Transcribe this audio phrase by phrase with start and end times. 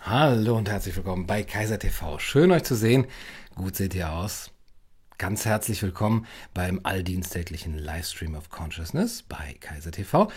[0.00, 2.20] Hallo und herzlich willkommen bei Kaiser TV.
[2.20, 3.06] Schön euch zu sehen.
[3.56, 4.52] Gut seht ihr aus.
[5.18, 6.24] Ganz herzlich willkommen
[6.54, 10.30] beim alldiensttäglichen Livestream of Consciousness bei Kaiser TV.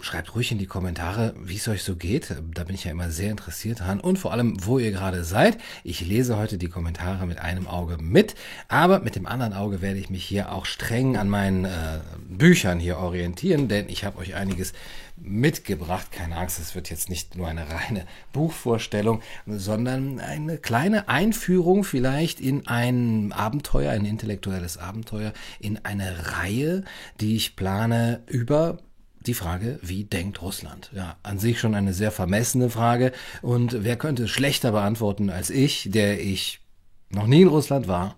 [0.00, 2.32] Schreibt ruhig in die Kommentare, wie es euch so geht.
[2.54, 3.98] Da bin ich ja immer sehr interessiert dran.
[3.98, 5.58] Und vor allem, wo ihr gerade seid.
[5.82, 8.36] Ich lese heute die Kommentare mit einem Auge mit.
[8.68, 12.78] Aber mit dem anderen Auge werde ich mich hier auch streng an meinen äh, Büchern
[12.78, 13.66] hier orientieren.
[13.66, 14.72] Denn ich habe euch einiges
[15.16, 16.12] mitgebracht.
[16.12, 22.38] Keine Angst, es wird jetzt nicht nur eine reine Buchvorstellung, sondern eine kleine Einführung vielleicht
[22.38, 26.84] in ein Abenteuer, ein intellektuelles Abenteuer, in eine Reihe,
[27.20, 28.78] die ich plane über
[29.28, 30.90] die Frage, wie denkt Russland?
[30.94, 33.12] Ja, an sich schon eine sehr vermessene Frage.
[33.42, 36.60] Und wer könnte es schlechter beantworten als ich, der ich
[37.10, 38.16] noch nie in Russland war,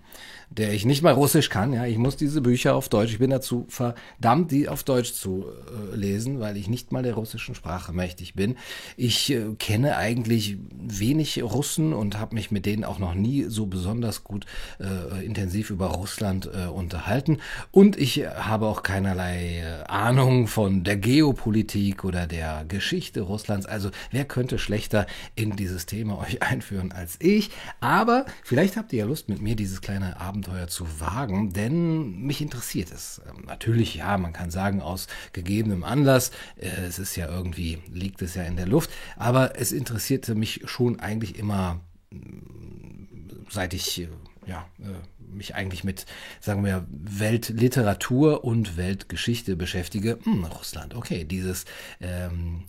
[0.51, 1.73] der ich nicht mal Russisch kann.
[1.73, 3.13] Ja, ich muss diese Bücher auf Deutsch.
[3.13, 7.15] Ich bin dazu verdammt, die auf Deutsch zu äh, lesen, weil ich nicht mal der
[7.15, 8.57] russischen Sprache mächtig bin.
[8.97, 13.67] Ich äh, kenne eigentlich wenig Russen und habe mich mit denen auch noch nie so
[13.67, 14.45] besonders gut
[14.81, 17.39] äh, intensiv über Russland äh, unterhalten.
[17.71, 23.67] Und ich habe auch keinerlei äh, Ahnung von der Geopolitik oder der Geschichte Russlands.
[23.67, 27.51] Also wer könnte schlechter in dieses Thema euch einführen als ich?
[27.79, 32.19] Aber vielleicht habt ihr ja Lust mit mir dieses kleine Abend Abenteuer zu wagen, denn
[32.21, 33.21] mich interessiert es.
[33.29, 38.23] Ähm, natürlich, ja, man kann sagen, aus gegebenem Anlass, äh, es ist ja irgendwie, liegt
[38.23, 44.01] es ja in der Luft, aber es interessierte mich schon eigentlich immer, mm, seit ich,
[44.01, 44.09] äh,
[44.47, 46.07] ja, äh, mich eigentlich mit,
[46.41, 50.19] sagen wir, Weltliteratur und Weltgeschichte beschäftige.
[50.25, 51.67] Hm, Russland, okay, dieses
[52.01, 52.65] ähm,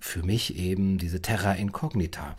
[0.00, 2.36] für mich eben diese Terra Incognita.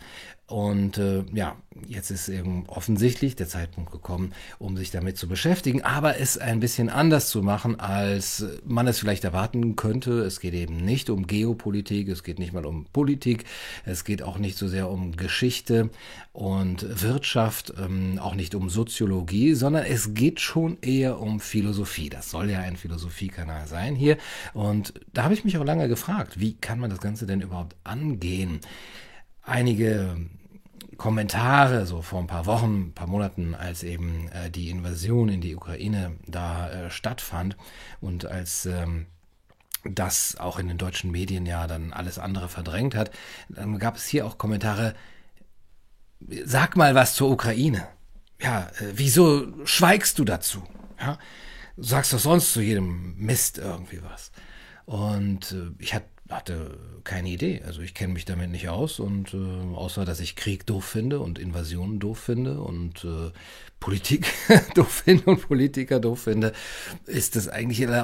[0.48, 5.82] Und äh, ja, jetzt ist eben offensichtlich der Zeitpunkt gekommen, um sich damit zu beschäftigen,
[5.82, 10.20] aber es ein bisschen anders zu machen, als man es vielleicht erwarten könnte.
[10.22, 13.44] Es geht eben nicht um Geopolitik, es geht nicht mal um Politik,
[13.84, 15.90] es geht auch nicht so sehr um Geschichte
[16.32, 22.08] und Wirtschaft, ähm, auch nicht um Soziologie, sondern es geht schon eher um Philosophie.
[22.08, 24.16] Das soll ja ein Philosophiekanal sein hier.
[24.54, 27.76] Und da habe ich mich auch lange gefragt, wie kann man das Ganze denn überhaupt
[27.84, 28.60] angehen?
[29.42, 30.16] Einige
[30.96, 35.40] Kommentare, so vor ein paar Wochen, ein paar Monaten, als eben äh, die Invasion in
[35.40, 37.56] die Ukraine da äh, stattfand
[38.00, 39.06] und als ähm,
[39.84, 43.10] das auch in den deutschen Medien ja dann alles andere verdrängt hat,
[43.48, 44.94] dann gab es hier auch Kommentare,
[46.44, 47.86] sag mal was zur Ukraine.
[48.40, 50.62] Ja, äh, wieso schweigst du dazu?
[51.00, 51.18] Ja,
[51.76, 54.32] du sagst doch sonst zu jedem Mist irgendwie was.
[54.84, 57.62] Und äh, ich hatte hatte keine Idee.
[57.64, 61.20] Also ich kenne mich damit nicht aus und äh, außer dass ich Krieg doof finde
[61.20, 63.30] und Invasionen doof finde und äh,
[63.80, 64.26] Politik
[64.74, 66.52] doof finde und Politiker doof finde,
[67.06, 68.02] ist das eigentlich äh,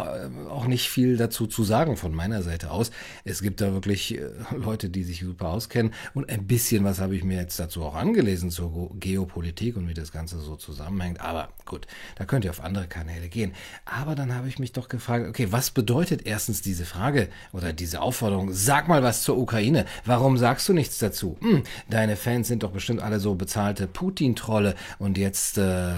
[0.49, 2.93] auch nicht viel dazu zu sagen von meiner Seite aus.
[3.25, 7.17] Es gibt da wirklich äh, Leute, die sich super auskennen und ein bisschen was habe
[7.17, 11.21] ich mir jetzt dazu auch angelesen zur Geopolitik und wie das Ganze so zusammenhängt.
[11.21, 11.87] Aber gut,
[12.17, 13.53] da könnt ihr auf andere Kanäle gehen.
[13.85, 18.01] Aber dann habe ich mich doch gefragt, okay, was bedeutet erstens diese Frage oder diese
[18.15, 18.53] Aufforderung?
[18.53, 19.87] Sag mal was zur Ukraine.
[20.05, 21.37] Warum sagst du nichts dazu?
[21.41, 25.93] Hm, deine Fans sind doch bestimmt alle so bezahlte Putin-Trolle und jetzt äh,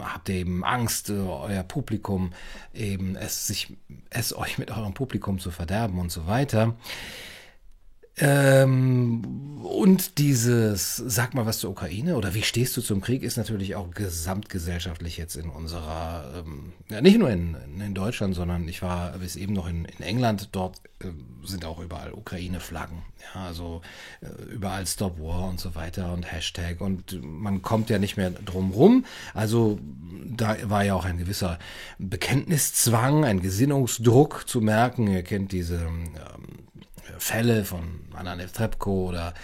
[0.00, 2.32] habt ihr eben Angst, äh, euer Publikum
[2.74, 3.76] eben es sich
[4.10, 6.74] es euch mit eurem Publikum zu verderben und so weiter.
[8.20, 9.22] Ähm,
[9.62, 13.76] und dieses, sag mal was zur Ukraine oder wie stehst du zum Krieg, ist natürlich
[13.76, 19.12] auch gesamtgesellschaftlich jetzt in unserer, ähm, ja, nicht nur in, in Deutschland, sondern ich war
[19.18, 21.06] bis eben noch in, in England, dort äh,
[21.44, 23.02] sind auch überall Ukraine-Flaggen,
[23.34, 23.80] ja, also
[24.20, 28.30] äh, überall Stop War und so weiter und Hashtag und man kommt ja nicht mehr
[28.30, 29.06] drum rum.
[29.34, 29.78] Also
[30.26, 31.58] da war ja auch ein gewisser
[31.98, 35.06] Bekenntniszwang, ein Gesinnungsdruck zu merken.
[35.06, 36.10] Ihr kennt diese ähm,
[37.20, 39.34] Fälle von Anna Netrebko oder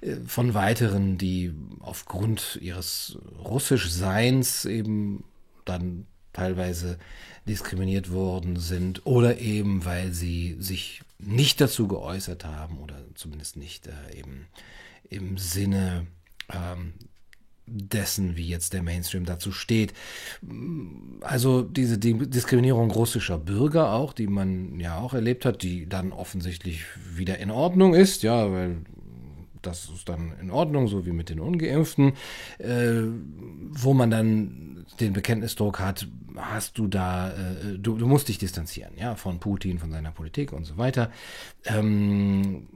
[0.00, 5.24] äh, von weiteren, die aufgrund ihres Russischseins eben
[5.64, 6.98] dann teilweise
[7.46, 13.86] diskriminiert worden sind oder eben weil sie sich nicht dazu geäußert haben oder zumindest nicht
[13.86, 14.46] äh, eben
[15.08, 16.06] im Sinne
[16.52, 16.94] ähm,
[17.66, 19.94] dessen, wie jetzt der Mainstream dazu steht.
[21.20, 26.84] Also diese Diskriminierung russischer Bürger auch, die man ja auch erlebt hat, die dann offensichtlich
[27.14, 28.78] wieder in Ordnung ist, ja, weil
[29.62, 32.12] das ist dann in Ordnung, so wie mit den Ungeimpften,
[32.58, 33.02] äh,
[33.70, 36.06] wo man dann den Bekenntnisdruck hat,
[36.36, 40.52] hast du da, äh, du, du musst dich distanzieren, ja, von Putin, von seiner Politik
[40.52, 41.10] und so weiter.
[41.64, 42.68] Ähm,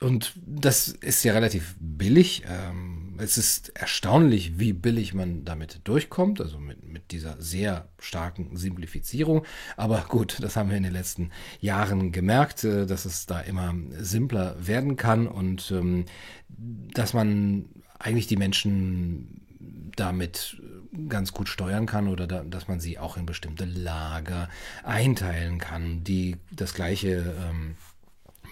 [0.00, 2.42] und das ist ja relativ billig.
[2.46, 8.56] Ähm, es ist erstaunlich, wie billig man damit durchkommt, also mit, mit dieser sehr starken
[8.56, 9.44] Simplifizierung.
[9.76, 13.74] Aber gut, das haben wir in den letzten Jahren gemerkt, äh, dass es da immer
[13.96, 16.04] simpler werden kann und ähm,
[16.48, 17.66] dass man
[17.98, 20.60] eigentlich die Menschen damit
[21.08, 24.48] ganz gut steuern kann oder da, dass man sie auch in bestimmte Lager
[24.82, 27.76] einteilen kann, die das gleiche ähm,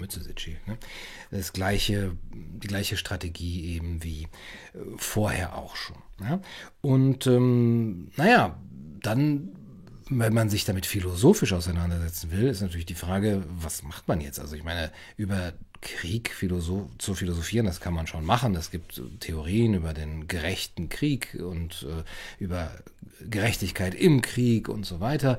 [0.01, 0.79] Mütze Sitschi, ne?
[1.31, 5.97] das gleiche, die gleiche Strategie eben wie äh, vorher auch schon.
[6.21, 6.41] Ja?
[6.81, 8.59] Und ähm, naja,
[9.03, 9.51] dann,
[10.09, 14.41] wenn man sich damit philosophisch auseinandersetzen will, ist natürlich die Frage, was macht man jetzt?
[14.41, 18.55] Also ich meine, über Krieg philosoph zu philosophieren, das kann man schon machen.
[18.55, 22.73] Es gibt Theorien über den gerechten Krieg und äh, über
[23.21, 25.39] Gerechtigkeit im Krieg und so weiter.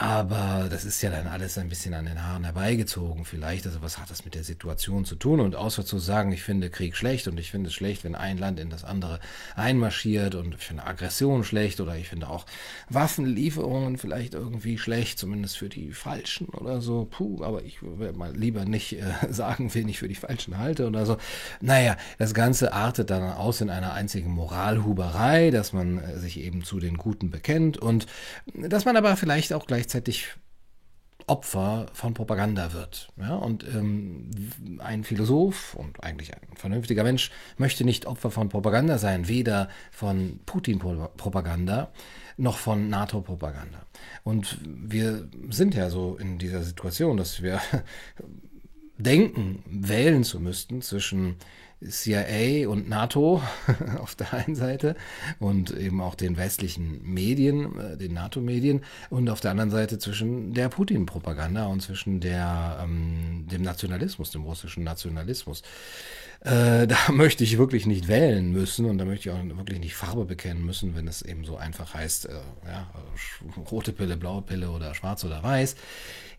[0.00, 3.66] Aber das ist ja dann alles ein bisschen an den Haaren herbeigezogen vielleicht.
[3.66, 5.40] Also was hat das mit der Situation zu tun?
[5.40, 8.38] Und außer zu sagen, ich finde Krieg schlecht und ich finde es schlecht, wenn ein
[8.38, 9.20] Land in das andere
[9.56, 12.46] einmarschiert und ich finde Aggression schlecht oder ich finde auch
[12.88, 17.06] Waffenlieferungen vielleicht irgendwie schlecht, zumindest für die Falschen oder so.
[17.10, 20.86] Puh, aber ich will mal lieber nicht äh, sagen, wen ich für die Falschen halte
[20.86, 21.18] oder so.
[21.60, 26.64] Naja, das Ganze artet dann aus in einer einzigen Moralhuberei, dass man äh, sich eben
[26.64, 28.06] zu den Guten bekennt und
[28.54, 30.28] dass man aber vielleicht auch gleich gleichzeitig
[31.26, 33.08] Opfer von Propaganda wird.
[33.16, 33.34] Ja?
[33.36, 34.30] Und ähm,
[34.78, 40.40] ein Philosoph und eigentlich ein vernünftiger Mensch möchte nicht Opfer von Propaganda sein, weder von
[40.46, 41.92] Putin-Propaganda
[42.36, 43.84] noch von NATO-Propaganda.
[44.22, 47.60] Und wir sind ja so in dieser Situation, dass wir
[48.98, 51.36] denken, wählen zu müssten zwischen
[51.88, 53.42] CIA und NATO
[53.98, 54.96] auf der einen Seite
[55.38, 60.52] und eben auch den westlichen Medien, äh, den NATO-Medien und auf der anderen Seite zwischen
[60.52, 65.62] der Putin-Propaganda und zwischen der, ähm, dem Nationalismus, dem russischen Nationalismus.
[66.40, 69.94] Äh, da möchte ich wirklich nicht wählen müssen und da möchte ich auch wirklich nicht
[69.94, 72.90] Farbe bekennen müssen, wenn es eben so einfach heißt, äh, ja,
[73.70, 75.76] rote Pille, blaue Pille oder schwarz oder weiß.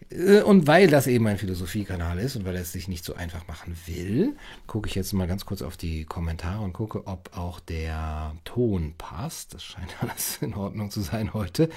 [0.09, 3.15] Äh, und weil das eben ein Philosophiekanal ist und weil er es sich nicht so
[3.15, 4.35] einfach machen will,
[4.67, 8.95] gucke ich jetzt mal ganz kurz auf die Kommentare und gucke, ob auch der Ton
[8.97, 9.53] passt.
[9.53, 11.69] Das scheint alles in Ordnung zu sein heute.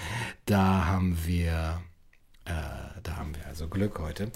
[0.47, 1.81] Da haben wir
[2.46, 2.52] äh,
[3.02, 4.31] da haben wir also Glück heute.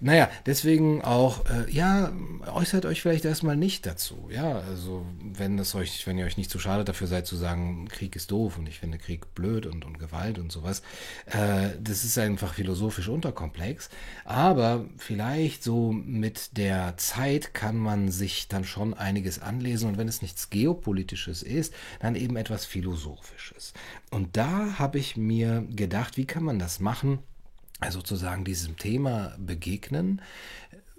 [0.00, 2.10] Naja, deswegen auch, äh, ja,
[2.46, 4.28] äußert euch vielleicht erstmal nicht dazu.
[4.30, 7.88] Ja, also wenn es euch, wenn ihr euch nicht zu schade dafür seid zu sagen,
[7.88, 10.82] Krieg ist doof und ich finde Krieg blöd und, und Gewalt und sowas,
[11.26, 13.90] äh, das ist einfach philosophisch unterkomplex.
[14.24, 20.08] Aber vielleicht so mit der Zeit kann man sich dann schon einiges anlesen und wenn
[20.08, 23.74] es nichts Geopolitisches ist, dann eben etwas Philosophisches.
[24.10, 27.18] Und da habe ich mir gedacht, wie kann man das machen?
[27.80, 30.20] Also sozusagen diesem Thema begegnen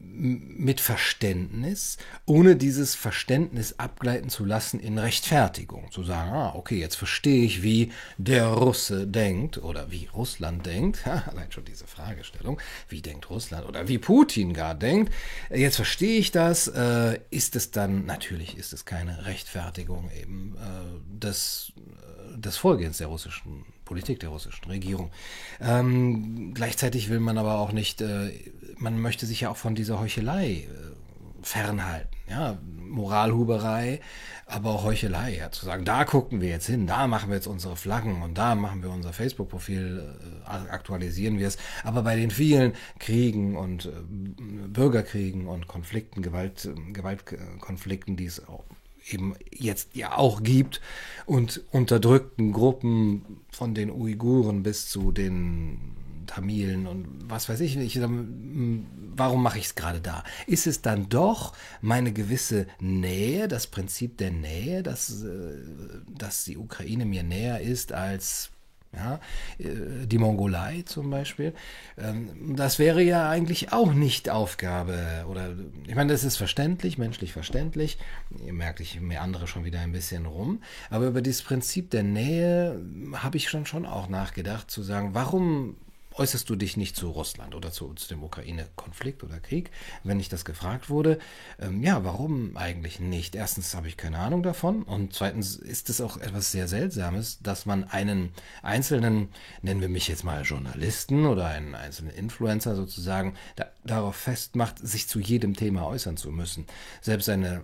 [0.04, 5.92] mit Verständnis, ohne dieses Verständnis abgleiten zu lassen in Rechtfertigung.
[5.92, 11.06] Zu sagen, ah, okay, jetzt verstehe ich, wie der Russe denkt oder wie Russland denkt.
[11.28, 15.13] allein schon diese Fragestellung, wie denkt Russland oder wie Putin gar denkt.
[15.50, 16.68] Jetzt verstehe ich das.
[16.68, 22.98] Äh, ist es dann, natürlich ist es keine Rechtfertigung eben äh, des, äh, des Vorgehens
[22.98, 25.12] der russischen Politik der russischen Regierung.
[25.60, 28.32] Ähm, gleichzeitig will man aber auch nicht, äh,
[28.78, 30.68] man möchte sich ja auch von dieser Heuchelei äh,
[31.42, 32.08] fernhalten.
[32.30, 34.00] Ja, Moralhuberei,
[34.46, 35.36] aber auch Heuchelei.
[35.36, 38.38] Ja, zu sagen, da gucken wir jetzt hin, da machen wir jetzt unsere Flaggen und
[38.38, 40.15] da machen wir unser Facebook-Profil,
[40.46, 41.58] äh, aktualisieren wir es.
[41.84, 43.89] Aber bei den vielen Kriegen und äh,
[44.70, 48.63] Bürgerkriegen und Konflikten, Gewalt, Gewaltkonflikten, die es auch
[49.10, 50.81] eben jetzt ja auch gibt
[51.25, 55.96] und unterdrückten Gruppen von den Uiguren bis zu den
[56.27, 58.00] Tamilen und was weiß ich nicht.
[58.00, 60.24] Warum mache ich es gerade da?
[60.48, 65.58] Ist es dann doch meine gewisse Nähe, das Prinzip der Nähe, dass, äh,
[66.08, 68.51] dass die Ukraine mir näher ist als
[68.93, 69.19] ja,
[69.57, 71.53] äh, die Mongolei zum Beispiel.
[71.98, 75.25] Ähm, das wäre ja eigentlich auch nicht Aufgabe.
[75.29, 75.55] Oder
[75.88, 77.98] ich meine, das ist verständlich, menschlich verständlich.
[78.45, 80.62] Ihr merkt, ich mir andere schon wieder ein bisschen rum.
[80.89, 82.81] Aber über dieses Prinzip der Nähe
[83.13, 85.75] habe ich schon schon auch nachgedacht, zu sagen, warum
[86.15, 89.72] äußerst du dich nicht zu Russland oder zu, zu dem Ukraine-Konflikt oder Krieg,
[90.03, 91.20] wenn ich das gefragt wurde?
[91.60, 93.36] Ähm, ja, warum eigentlich nicht?
[93.36, 97.65] Erstens habe ich keine Ahnung davon und zweitens ist es auch etwas sehr Seltsames, dass
[97.65, 99.30] man einen einzelnen,
[99.62, 105.08] nennen wir mich jetzt mal Journalisten oder einen einzelnen Influencer sozusagen, da, darauf festmacht, sich
[105.08, 106.65] zu jedem Thema äußern zu müssen.
[107.01, 107.63] Selbst eine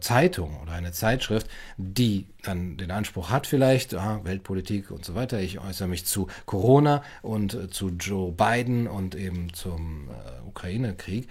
[0.00, 5.40] Zeitung oder eine Zeitschrift, die dann den Anspruch hat vielleicht, aha, Weltpolitik und so weiter,
[5.40, 11.28] ich äußere mich zu Corona und äh, zu Joe Biden und eben zum äh, Ukraine-Krieg,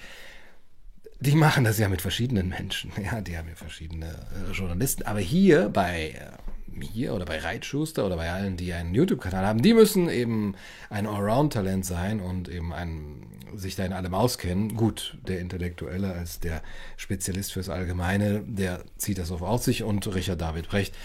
[1.19, 2.91] die machen das ja mit verschiedenen Menschen.
[3.03, 5.03] Ja, die haben ja verschiedene äh, Journalisten.
[5.03, 9.61] Aber hier bei äh, hier oder bei Reitschuster oder bei allen, die einen YouTube-Kanal haben,
[9.61, 10.55] die müssen eben
[10.89, 13.25] ein Allround-Talent sein und eben ein,
[13.55, 14.75] sich da in allem auskennen.
[14.75, 16.61] Gut, der Intellektuelle als der
[16.97, 20.95] Spezialist fürs Allgemeine, der zieht das auf sich und Richard David Brecht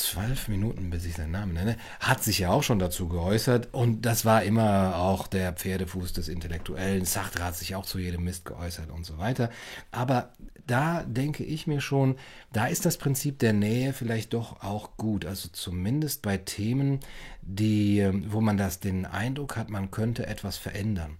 [0.00, 3.68] zwölf Minuten, bis ich seinen Namen nenne, hat sich ja auch schon dazu geäußert.
[3.72, 7.04] Und das war immer auch der Pferdefuß des Intellektuellen.
[7.04, 9.50] Sartre hat sich auch zu jedem Mist geäußert und so weiter.
[9.90, 10.32] Aber
[10.66, 12.16] da denke ich mir schon,
[12.52, 15.26] da ist das Prinzip der Nähe vielleicht doch auch gut.
[15.26, 17.00] Also zumindest bei Themen,
[17.42, 21.18] die, wo man das den Eindruck hat, man könnte etwas verändern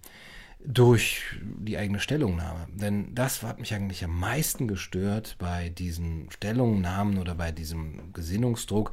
[0.65, 2.67] durch die eigene Stellungnahme.
[2.73, 8.91] Denn das hat mich eigentlich am meisten gestört bei diesen Stellungnahmen oder bei diesem Gesinnungsdruck,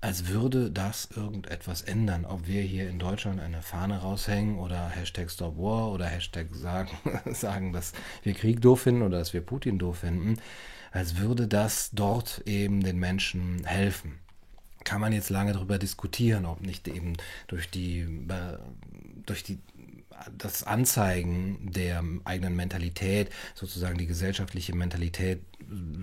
[0.00, 2.24] als würde das irgendetwas ändern.
[2.24, 6.90] Ob wir hier in Deutschland eine Fahne raushängen oder Hashtag Stop War oder Hashtag sagen,
[7.32, 10.36] sagen, dass wir Krieg doof finden oder dass wir Putin doof finden,
[10.92, 14.20] als würde das dort eben den Menschen helfen
[14.84, 17.14] kann man jetzt lange darüber diskutieren, ob nicht eben
[17.48, 18.06] durch die,
[19.26, 19.58] durch die
[20.36, 25.40] das Anzeigen der eigenen Mentalität, sozusagen die gesellschaftliche Mentalität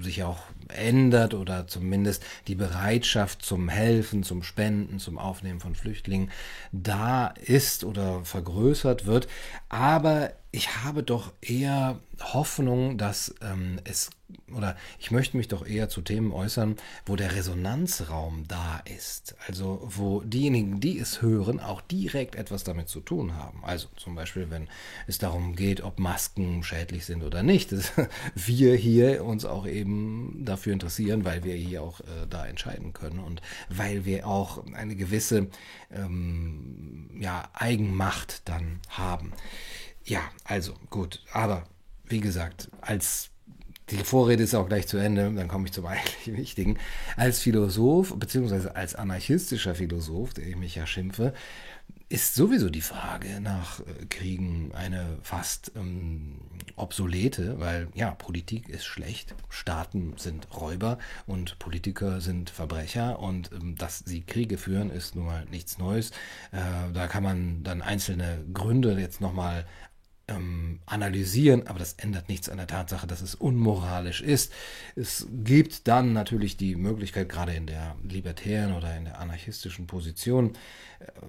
[0.01, 6.31] sich auch ändert oder zumindest die Bereitschaft zum Helfen, zum Spenden, zum Aufnehmen von Flüchtlingen
[6.71, 9.27] da ist oder vergrößert wird.
[9.69, 14.09] Aber ich habe doch eher Hoffnung, dass ähm, es,
[14.51, 19.35] oder ich möchte mich doch eher zu Themen äußern, wo der Resonanzraum da ist.
[19.45, 23.63] Also wo diejenigen, die es hören, auch direkt etwas damit zu tun haben.
[23.63, 24.67] Also zum Beispiel, wenn
[25.05, 27.71] es darum geht, ob Masken schädlich sind oder nicht.
[27.71, 27.91] Dass
[28.33, 33.19] wir hier uns auch eben dafür interessieren, weil wir hier auch äh, da entscheiden können
[33.19, 35.49] und weil wir auch eine gewisse
[35.91, 39.33] ähm, ja, Eigenmacht dann haben.
[40.07, 41.21] Ja, also gut.
[41.33, 41.67] Aber
[42.05, 43.29] wie gesagt, als
[43.89, 46.77] die Vorrede ist auch gleich zu Ende, dann komme ich zum eigentlich Wichtigen.
[47.17, 51.33] Als Philosoph, beziehungsweise als anarchistischer Philosoph, der ich mich ja schimpfe,
[52.09, 56.39] ist sowieso die Frage nach äh, Kriegen eine fast ähm,
[56.77, 63.75] obsolete, weil ja, Politik ist schlecht, Staaten sind Räuber und Politiker sind Verbrecher und ähm,
[63.75, 66.11] dass sie Kriege führen, ist nun mal nichts Neues.
[66.51, 69.65] Äh, da kann man dann einzelne Gründe jetzt nochmal
[70.27, 74.51] ähm, analysieren, aber das ändert nichts an der Tatsache, dass es unmoralisch ist.
[74.95, 80.53] Es gibt dann natürlich die Möglichkeit, gerade in der libertären oder in der anarchistischen Position,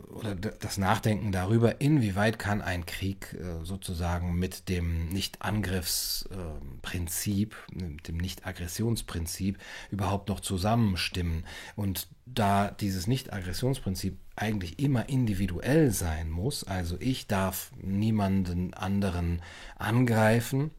[0.08, 8.16] oder das Nachdenken darüber, inwieweit kann ein Krieg äh, sozusagen mit dem Nicht-Angriffsprinzip, mit dem
[8.16, 9.58] Nicht-Aggressionsprinzip
[9.90, 11.44] überhaupt noch zusammenstimmen.
[11.76, 19.40] Und da dieses Nicht-Aggressionsprinzip eigentlich immer individuell sein muss, also ich darf niemanden anderen
[19.76, 20.70] angreifen,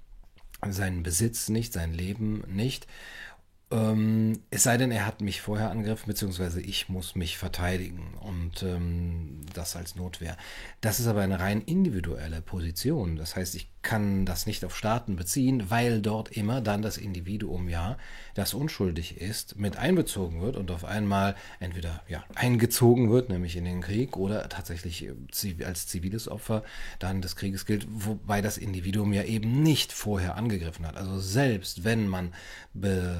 [0.67, 2.87] seinen Besitz nicht, sein Leben nicht,
[3.71, 8.63] ähm, es sei denn, er hat mich vorher angegriffen, beziehungsweise ich muss mich verteidigen und
[8.63, 10.37] ähm, das als Notwehr.
[10.81, 13.15] Das ist aber eine rein individuelle Position.
[13.15, 17.69] Das heißt, ich kann das nicht auf Staaten beziehen, weil dort immer dann das Individuum
[17.69, 17.97] ja,
[18.33, 23.65] das unschuldig ist, mit einbezogen wird und auf einmal entweder ja, eingezogen wird, nämlich in
[23.65, 26.63] den Krieg, oder tatsächlich äh, als ziviles Opfer
[26.99, 30.97] dann des Krieges gilt, wobei das Individuum ja eben nicht vorher angegriffen hat.
[30.97, 32.33] Also selbst wenn man
[32.73, 33.17] be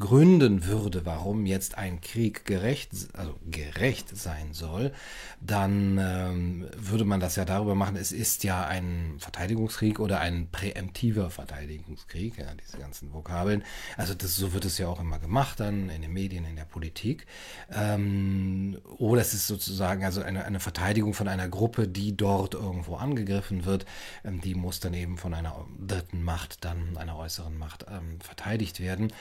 [0.00, 4.92] gründen würde, warum jetzt ein Krieg gerecht, also gerecht sein soll,
[5.40, 10.48] dann ähm, würde man das ja darüber machen, es ist ja ein Verteidigungskrieg oder ein
[10.50, 13.62] präemptiver Verteidigungskrieg, ja, diese ganzen Vokabeln.
[13.96, 16.64] Also das, so wird es ja auch immer gemacht dann in den Medien, in der
[16.64, 17.26] Politik.
[17.70, 22.96] Ähm, oder es ist sozusagen also eine, eine Verteidigung von einer Gruppe, die dort irgendwo
[22.96, 23.84] angegriffen wird.
[24.24, 28.80] Ähm, die muss dann eben von einer dritten Macht, dann einer äußeren Macht ähm, verteidigt
[28.80, 29.12] werden.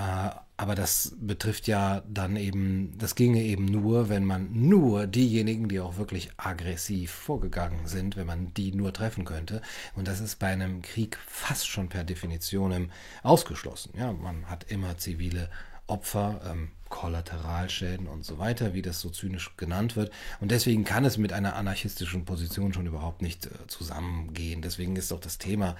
[0.00, 5.68] Äh, aber das betrifft ja dann eben, das ginge eben nur, wenn man nur diejenigen,
[5.68, 9.62] die auch wirklich aggressiv vorgegangen sind, wenn man die nur treffen könnte.
[9.94, 12.90] Und das ist bei einem Krieg fast schon per Definition
[13.22, 13.92] ausgeschlossen.
[13.96, 15.50] Ja, man hat immer zivile
[15.86, 20.12] Opfer, ähm, Kollateralschäden und so weiter, wie das so zynisch genannt wird.
[20.40, 24.60] Und deswegen kann es mit einer anarchistischen Position schon überhaupt nicht äh, zusammengehen.
[24.60, 25.76] Deswegen ist auch das Thema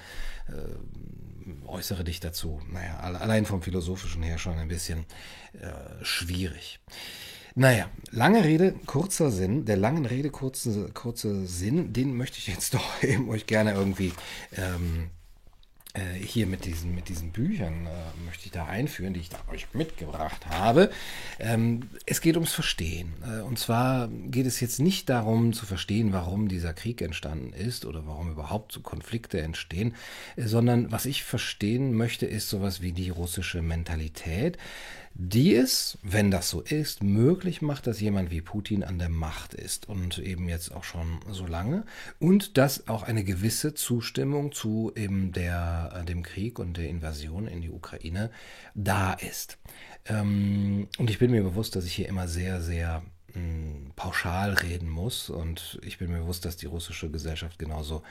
[0.49, 2.61] äh, äußere dich dazu.
[2.71, 5.05] Naja, allein vom philosophischen her schon ein bisschen
[5.61, 6.81] äh, schwierig.
[7.55, 9.65] Naja, lange Rede, kurzer Sinn.
[9.65, 14.13] Der langen Rede, kurze, kurze Sinn, den möchte ich jetzt doch eben euch gerne irgendwie
[14.57, 15.11] ähm,
[15.95, 19.39] äh, hier mit diesen, mit diesen Büchern äh, möchte ich da einführen, die ich da
[19.51, 20.91] euch mitgebracht habe.
[21.39, 23.13] Ähm, es geht ums Verstehen.
[23.25, 27.85] Äh, und zwar geht es jetzt nicht darum zu verstehen, warum dieser Krieg entstanden ist
[27.85, 29.95] oder warum überhaupt so Konflikte entstehen,
[30.37, 34.59] äh, sondern was ich verstehen möchte, ist sowas wie die russische Mentalität
[35.15, 39.55] die es, wenn das so ist, möglich macht, dass jemand wie Putin an der Macht
[39.55, 41.85] ist und eben jetzt auch schon so lange
[42.19, 47.47] und dass auch eine gewisse Zustimmung zu eben der, äh, dem Krieg und der Invasion
[47.47, 48.31] in die Ukraine
[48.75, 49.59] da ist.
[50.07, 53.03] Ähm, und ich bin mir bewusst, dass ich hier immer sehr, sehr
[53.97, 55.31] pauschal reden muss.
[55.31, 58.03] Und ich bin mir bewusst, dass die russische Gesellschaft genauso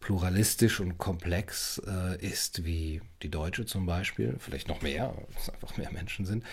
[0.00, 4.36] pluralistisch und komplex äh, ist wie die deutsche zum Beispiel.
[4.38, 6.44] Vielleicht noch mehr, es einfach mehr Menschen sind.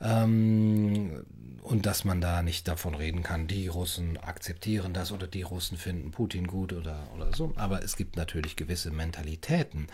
[0.00, 1.24] Ähm,
[1.62, 5.78] und dass man da nicht davon reden kann, die Russen akzeptieren das oder die Russen
[5.78, 7.52] finden Putin gut oder, oder so.
[7.56, 9.86] Aber es gibt natürlich gewisse Mentalitäten.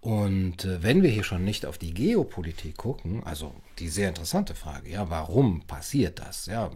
[0.00, 4.54] Und äh, wenn wir hier schon nicht auf die Geopolitik gucken, also die sehr interessante
[4.54, 6.46] Frage, ja, warum passiert das?
[6.46, 6.70] Ja,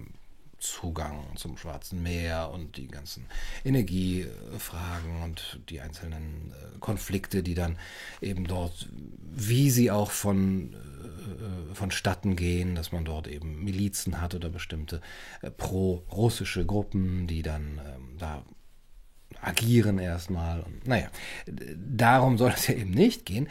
[0.62, 3.26] Zugang zum Schwarzen Meer und die ganzen
[3.64, 7.76] Energiefragen und die einzelnen äh, Konflikte, die dann
[8.21, 8.88] eben dort,
[9.21, 15.00] wie sie auch von äh, vonstatten gehen, dass man dort eben Milizen hat oder bestimmte
[15.40, 18.45] äh, pro-russische Gruppen, die dann ähm, da
[19.40, 20.61] agieren erstmal.
[20.61, 21.11] Und, naja,
[21.47, 23.49] darum soll es ja eben nicht gehen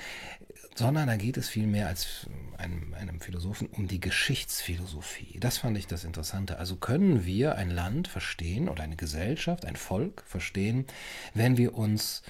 [0.75, 2.27] sondern da geht es vielmehr als
[2.61, 5.39] einem, einem Philosophen um die Geschichtsphilosophie.
[5.39, 6.57] Das fand ich das Interessante.
[6.57, 10.85] Also können wir ein Land verstehen oder eine Gesellschaft, ein Volk verstehen,
[11.33, 12.23] wenn wir uns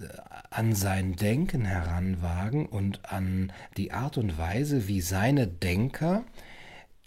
[0.00, 0.06] äh,
[0.50, 6.24] an sein Denken heranwagen und an die Art und Weise, wie seine Denker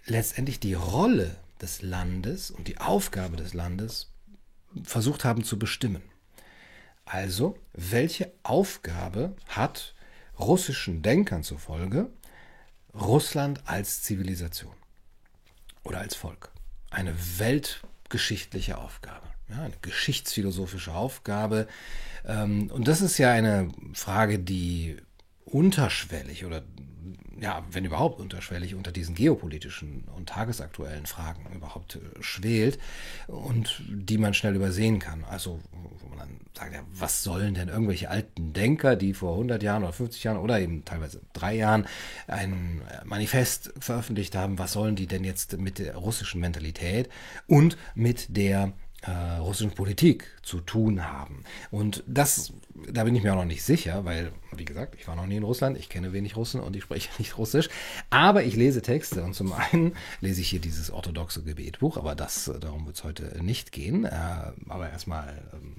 [0.06, 4.12] letztendlich die Rolle des Landes und die Aufgabe des Landes
[4.84, 6.02] versucht haben zu bestimmen.
[7.06, 9.96] Also, welche Aufgabe hat
[10.40, 12.10] russischen Denkern zufolge
[13.00, 14.74] Russland als Zivilisation
[15.84, 16.52] oder als Volk.
[16.90, 21.68] Eine weltgeschichtliche Aufgabe, ja, eine geschichtsphilosophische Aufgabe.
[22.26, 24.98] Ähm, und das ist ja eine Frage, die
[25.48, 26.64] unterschwellig oder
[27.40, 32.80] ja, wenn überhaupt unterschwellig unter diesen geopolitischen und tagesaktuellen Fragen überhaupt äh, schwelt
[33.28, 35.24] und die man schnell übersehen kann.
[35.24, 35.60] Also,
[36.00, 39.84] wo man dann sagt, ja, was sollen denn irgendwelche alten Denker, die vor 100 Jahren
[39.84, 41.86] oder 50 Jahren oder eben teilweise drei Jahren
[42.28, 47.10] ein Manifest veröffentlicht haben, was sollen die denn jetzt mit der russischen Mentalität
[47.46, 51.44] und mit der äh, russischen Politik zu tun haben.
[51.72, 52.54] Und das,
[52.92, 55.38] da bin ich mir auch noch nicht sicher, weil, wie gesagt, ich war noch nie
[55.38, 57.70] in Russland, ich kenne wenig Russen und ich spreche nicht Russisch.
[58.10, 62.52] Aber ich lese Texte und zum einen lese ich hier dieses orthodoxe Gebetbuch, aber das,
[62.60, 64.06] darum wird es heute nicht gehen.
[64.06, 65.76] Äh, aber erstmal ähm,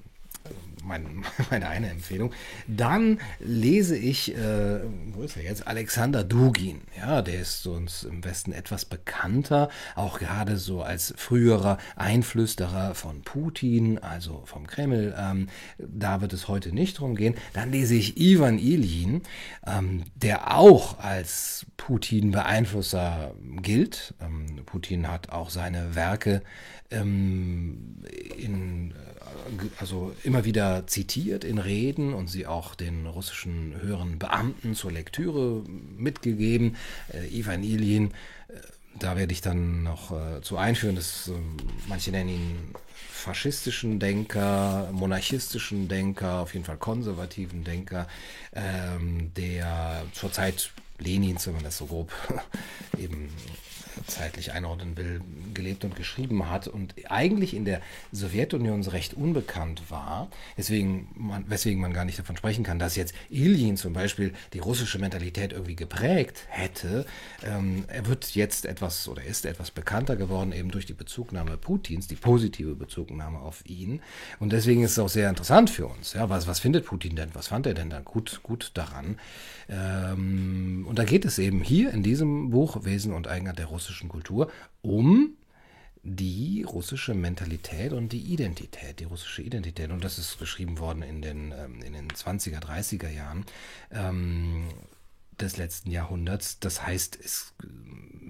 [0.83, 2.31] mein, meine eine Empfehlung.
[2.67, 4.79] Dann lese ich, äh,
[5.11, 5.67] wo ist er jetzt?
[5.67, 6.81] Alexander Dugin.
[6.97, 13.21] Ja, der ist uns im Westen etwas bekannter, auch gerade so als früherer Einflüsterer von
[13.21, 15.15] Putin, also vom Kreml.
[15.17, 17.35] Ähm, da wird es heute nicht drum gehen.
[17.53, 19.21] Dann lese ich Ivan Ilyin,
[19.65, 24.13] ähm, der auch als Putin-Beeinflusser gilt.
[24.21, 26.41] Ähm, Putin hat auch seine Werke
[26.91, 28.03] ähm,
[28.37, 28.93] in
[29.79, 35.63] also immer wieder zitiert in Reden und sie auch den russischen höheren Beamten zur Lektüre
[35.97, 36.75] mitgegeben.
[37.13, 38.11] Äh, Ivan Ilyin,
[38.47, 38.53] äh,
[38.97, 41.33] da werde ich dann noch äh, zu einführen, dass äh,
[41.87, 42.57] manche nennen ihn
[43.11, 48.07] faschistischen Denker, monarchistischen Denker, auf jeden Fall konservativen Denker,
[48.53, 52.11] ähm, der zur Zeit Lenins, wenn man das so grob
[52.97, 53.29] eben
[54.07, 55.21] zeitlich einordnen will,
[55.53, 57.81] gelebt und geschrieben hat und eigentlich in der
[58.11, 63.13] Sowjetunion recht unbekannt war, deswegen man, weswegen man gar nicht davon sprechen kann, dass jetzt
[63.29, 67.05] Iljin zum Beispiel die russische Mentalität irgendwie geprägt hätte.
[67.43, 72.07] Ähm, er wird jetzt etwas oder ist etwas bekannter geworden, eben durch die Bezugnahme Putins,
[72.07, 74.01] die positive Bezugnahme auf ihn.
[74.39, 76.13] Und deswegen ist es auch sehr interessant für uns.
[76.13, 77.29] Ja, was, was findet Putin denn?
[77.33, 79.17] Was fand er denn da gut, gut daran?
[79.69, 84.09] Ähm, und da geht es eben hier in diesem Buch Wesen und Eigenart der russischen
[84.09, 84.51] Kultur
[84.81, 85.35] um
[86.01, 89.91] die russische Mentalität und die Identität, die russische Identität.
[89.91, 93.45] Und das ist geschrieben worden in den, ähm, in den 20er, 30er Jahren
[93.91, 94.67] ähm,
[95.39, 96.59] des letzten Jahrhunderts.
[96.59, 97.53] Das heißt, es,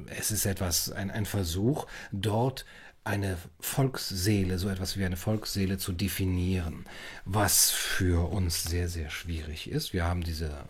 [0.08, 2.65] es ist etwas, ein, ein Versuch, dort
[3.04, 6.86] eine Volksseele, so etwas wie eine Volksseele zu definieren,
[7.25, 9.93] was für uns sehr, sehr schwierig ist.
[9.93, 10.65] Wir haben diese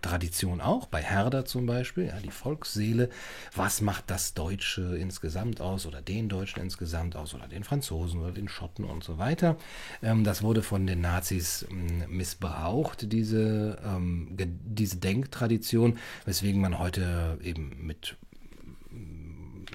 [0.00, 3.10] Tradition auch, bei Herder zum Beispiel, ja, die Volksseele.
[3.54, 8.32] Was macht das Deutsche insgesamt aus oder den Deutschen insgesamt aus oder den Franzosen oder
[8.32, 9.56] den Schotten und so weiter.
[10.02, 17.38] Ähm, das wurde von den Nazis ähm, missbraucht, diese, ähm, diese Denktradition, weswegen man heute
[17.42, 18.16] eben mit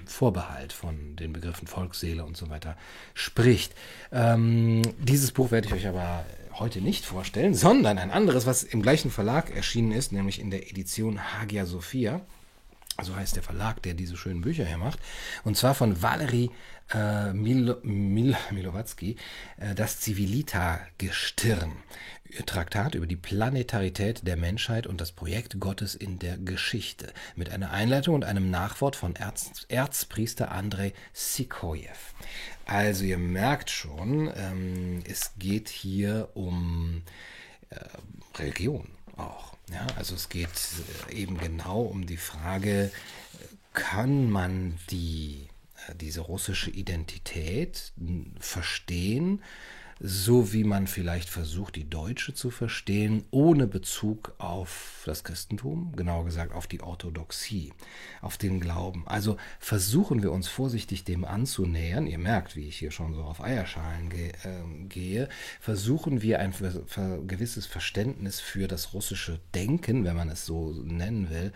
[0.06, 2.76] Vorbehalt von den Begriffen Volksseele und so weiter
[3.14, 3.74] spricht.
[4.12, 6.24] Ähm, dieses Buch werde ich euch aber
[6.60, 10.70] heute nicht vorstellen, sondern ein anderes, was im gleichen Verlag erschienen ist, nämlich in der
[10.70, 12.20] Edition Hagia Sophia.
[13.02, 14.98] So heißt der Verlag, der diese schönen Bücher hier macht.
[15.42, 16.50] Und zwar von Valerie
[16.92, 19.16] äh, Mil Mil Milowatzki,
[19.56, 21.72] äh, das Civilita-Gestirn.
[22.46, 27.12] Traktat über die Planetarität der Menschheit und das Projekt Gottes in der Geschichte.
[27.34, 31.88] Mit einer Einleitung und einem Nachwort von Erz Erzpriester Andrei Sikojew.
[32.70, 37.02] Also ihr merkt schon, ähm, es geht hier um
[37.70, 37.80] äh,
[38.38, 39.56] Religion auch.
[39.72, 39.88] Ja?
[39.96, 40.48] Also es geht
[41.08, 42.92] äh, eben genau um die Frage,
[43.72, 45.48] kann man die,
[45.88, 47.92] äh, diese russische Identität
[48.38, 49.42] verstehen?
[50.02, 56.24] So wie man vielleicht versucht, die Deutsche zu verstehen, ohne Bezug auf das Christentum, genauer
[56.24, 57.74] gesagt auf die Orthodoxie,
[58.22, 59.06] auf den Glauben.
[59.06, 63.42] Also versuchen wir uns vorsichtig dem anzunähern, ihr merkt, wie ich hier schon so auf
[63.42, 65.28] Eierschalen ge äh, gehe,
[65.60, 66.54] versuchen wir ein
[67.26, 71.52] gewisses Verständnis für das russische Denken, wenn man es so nennen will,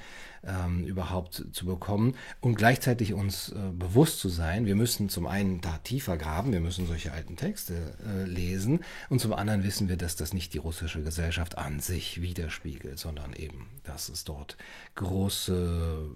[0.46, 5.60] ähm, überhaupt zu bekommen und gleichzeitig uns äh, bewusst zu sein, wir müssen zum einen
[5.62, 9.96] da tiefer graben, wir müssen solche alten Texte äh, lesen und zum anderen wissen wir,
[9.96, 14.56] dass das nicht die russische Gesellschaft an sich widerspiegelt, sondern eben, dass es dort
[14.94, 16.10] große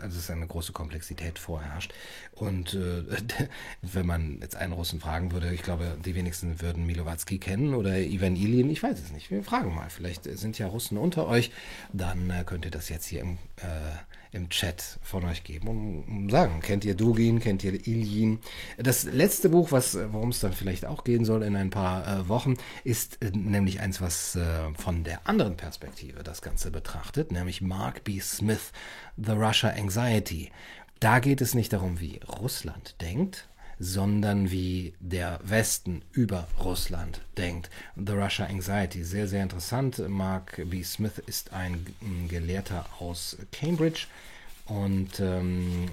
[0.00, 1.92] also es eine große Komplexität vorherrscht.
[2.32, 3.04] Und äh,
[3.82, 7.98] wenn man jetzt einen Russen fragen würde, ich glaube, die wenigsten würden Milowatzki kennen oder
[7.98, 9.30] Ivan Ilin, ich weiß es nicht.
[9.30, 11.50] Wir fragen mal, vielleicht sind ja Russen unter euch,
[11.92, 15.68] dann äh, könnt ihr das jetzt hier im, äh, im Chat von euch geben
[16.06, 18.38] und sagen, kennt ihr Dugin, kennt ihr Iljin?
[18.76, 22.54] Das letzte Buch, worum es dann vielleicht auch gehen soll in ein paar äh, Wochen,
[22.84, 28.04] ist äh, nämlich eins, was äh, von der anderen Perspektive das Ganze betrachtet, nämlich Mark
[28.04, 28.20] B.
[28.20, 28.72] Smith,
[29.16, 30.52] The Russia Anxiety.
[31.00, 37.70] Da geht es nicht darum, wie Russland denkt, sondern wie der Westen über Russland denkt.
[37.96, 39.98] The Russia Anxiety, sehr, sehr interessant.
[40.08, 40.82] Mark B.
[40.82, 41.86] Smith ist ein
[42.28, 44.06] Gelehrter aus Cambridge
[44.66, 45.90] und ähm,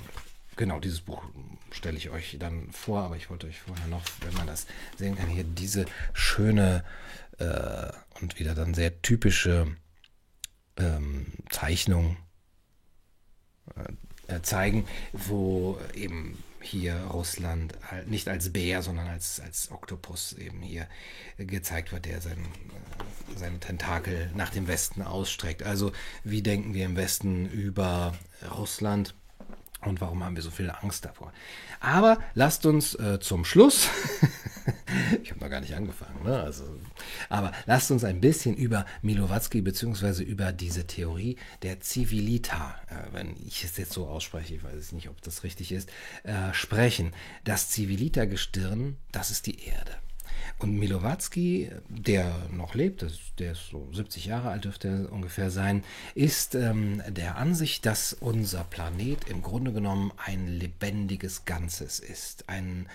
[0.55, 1.23] genau dieses Buch
[1.71, 4.67] stelle ich euch dann vor, aber ich wollte euch vorher noch, wenn man das
[4.97, 6.83] sehen kann, hier diese schöne
[7.39, 7.91] äh,
[8.21, 9.67] und wieder dann sehr typische
[10.77, 12.17] ähm, Zeichnung
[14.27, 17.73] äh, zeigen, wo eben hier Russland
[18.05, 20.87] nicht als Bär, sondern als, als Oktopus eben hier
[21.37, 25.63] gezeigt wird, der sein, äh, seine Tentakel nach dem Westen ausstreckt.
[25.63, 25.91] Also
[26.23, 28.13] wie denken wir im Westen über
[28.57, 29.15] Russland?
[29.81, 31.33] Und warum haben wir so viel Angst davor?
[31.79, 33.89] Aber lasst uns äh, zum Schluss,
[35.23, 36.39] ich habe noch gar nicht angefangen, ne?
[36.41, 36.63] also,
[37.29, 40.23] aber lasst uns ein bisschen über Milowatzki bzw.
[40.23, 45.09] über diese Theorie der Civilita, äh, wenn ich es jetzt so ausspreche, ich weiß nicht,
[45.09, 45.89] ob das richtig ist,
[46.23, 47.11] äh, sprechen.
[47.43, 49.91] Das Civilita-Gestirn, das ist die Erde.
[50.59, 53.05] Und Milowatzki, der noch lebt,
[53.39, 55.83] der ist so 70 Jahre alt, dürfte er ungefähr sein,
[56.15, 62.87] ist ähm, der Ansicht, dass unser Planet im Grunde genommen ein lebendiges Ganzes ist, ein,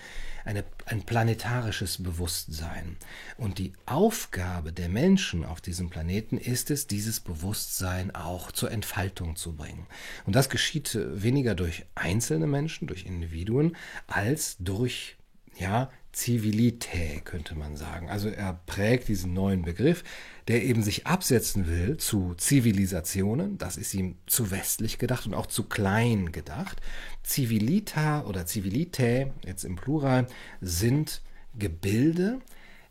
[0.45, 2.97] eine, ein planetarisches Bewusstsein.
[3.37, 9.35] Und die Aufgabe der Menschen auf diesem Planeten ist es, dieses Bewusstsein auch zur Entfaltung
[9.35, 9.85] zu bringen.
[10.25, 13.75] Und das geschieht weniger durch einzelne Menschen, durch Individuen,
[14.07, 15.17] als durch
[15.59, 18.09] ja, Civilité, könnte man sagen.
[18.09, 20.03] Also er prägt diesen neuen Begriff,
[20.49, 23.57] der eben sich absetzen will zu Zivilisationen.
[23.57, 26.81] Das ist ihm zu westlich gedacht und auch zu klein gedacht.
[27.23, 30.27] Civilita oder Civilité, jetzt im Plural,
[30.59, 31.21] sind
[31.57, 32.39] Gebilde,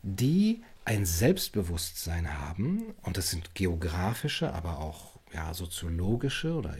[0.01, 2.95] die ein Selbstbewusstsein haben.
[3.03, 6.75] Und das sind geografische, aber auch ja, soziologische oder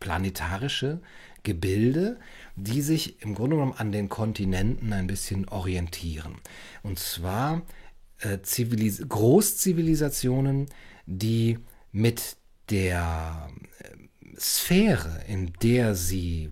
[0.00, 1.00] planetarische
[1.42, 2.18] Gebilde,
[2.56, 6.36] die sich im Grunde genommen an den Kontinenten ein bisschen orientieren.
[6.82, 7.62] Und zwar
[8.18, 10.66] äh, Zivilis Großzivilisationen,
[11.06, 11.58] die
[11.92, 12.36] mit
[12.70, 16.50] der äh, Sphäre, in der sie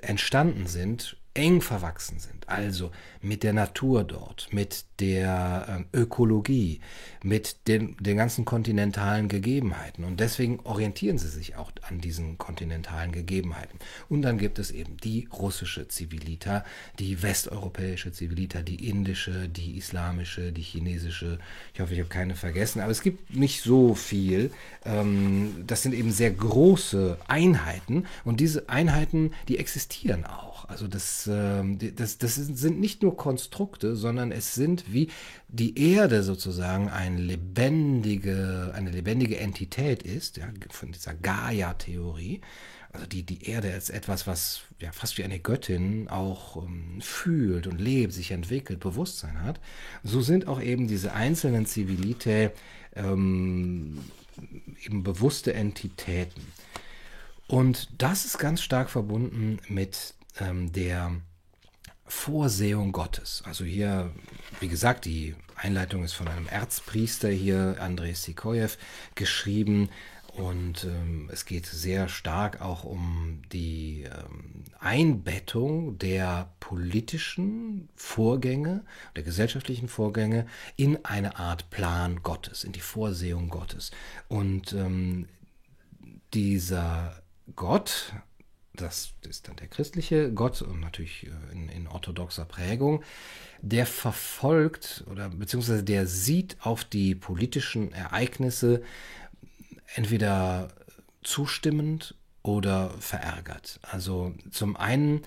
[0.00, 2.41] entstanden sind, eng verwachsen sind.
[2.52, 6.80] Also mit der Natur dort, mit der äh, Ökologie,
[7.22, 10.04] mit den, den ganzen kontinentalen Gegebenheiten.
[10.04, 13.78] Und deswegen orientieren sie sich auch an diesen kontinentalen Gegebenheiten.
[14.08, 16.64] Und dann gibt es eben die russische Zivilita,
[16.98, 21.38] die westeuropäische Zivilita, die indische, die islamische, die chinesische.
[21.74, 24.50] Ich hoffe, ich habe keine vergessen, aber es gibt nicht so viel.
[24.84, 30.52] Ähm, das sind eben sehr große Einheiten und diese Einheiten, die existieren auch.
[30.68, 35.10] Also das, ähm, das, das sind nicht nur Konstrukte, sondern es sind wie
[35.48, 42.40] die Erde sozusagen eine lebendige, eine lebendige Entität ist, ja, von dieser Gaia-Theorie.
[42.92, 47.66] Also die, die Erde als etwas, was ja fast wie eine Göttin auch um, fühlt
[47.66, 49.60] und lebt, sich entwickelt, Bewusstsein hat.
[50.02, 52.52] So sind auch eben diese einzelnen Zivilite
[52.94, 53.98] ähm,
[54.84, 56.42] eben bewusste Entitäten.
[57.48, 61.12] Und das ist ganz stark verbunden mit ähm, der
[62.12, 63.42] Vorsehung Gottes.
[63.46, 64.12] Also hier,
[64.60, 68.78] wie gesagt, die Einleitung ist von einem Erzpriester hier, Andrei Sikoyev,
[69.16, 69.88] geschrieben.
[70.28, 78.84] Und ähm, es geht sehr stark auch um die ähm, Einbettung der politischen Vorgänge,
[79.16, 80.46] der gesellschaftlichen Vorgänge
[80.76, 83.90] in eine Art Plan Gottes, in die Vorsehung Gottes.
[84.28, 85.28] Und ähm,
[86.34, 87.20] dieser
[87.56, 88.12] Gott
[88.74, 93.02] das ist dann der christliche Gott und natürlich äh, in, in, orthodoxer Prägung,
[93.60, 98.82] der verfolgt oder beziehungsweise der sieht auf die politischen Ereignisse
[99.94, 100.68] entweder
[101.22, 103.78] zustimmend oder verärgert.
[103.82, 105.22] Also zum einen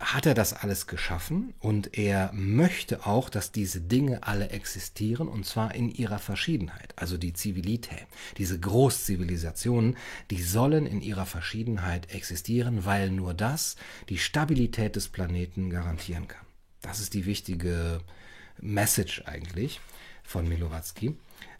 [0.00, 5.44] hat er das alles geschaffen und er möchte auch, dass diese Dinge alle existieren und
[5.44, 6.94] zwar in ihrer Verschiedenheit.
[6.96, 8.06] Also die Zivilität,
[8.36, 9.96] diese Großzivilisationen,
[10.30, 13.76] die sollen in ihrer Verschiedenheit existieren, weil nur das
[14.08, 16.46] die Stabilität des Planeten garantieren kann.
[16.80, 18.00] Das ist die wichtige
[18.60, 19.80] Message eigentlich
[20.22, 21.16] von Milowatzki.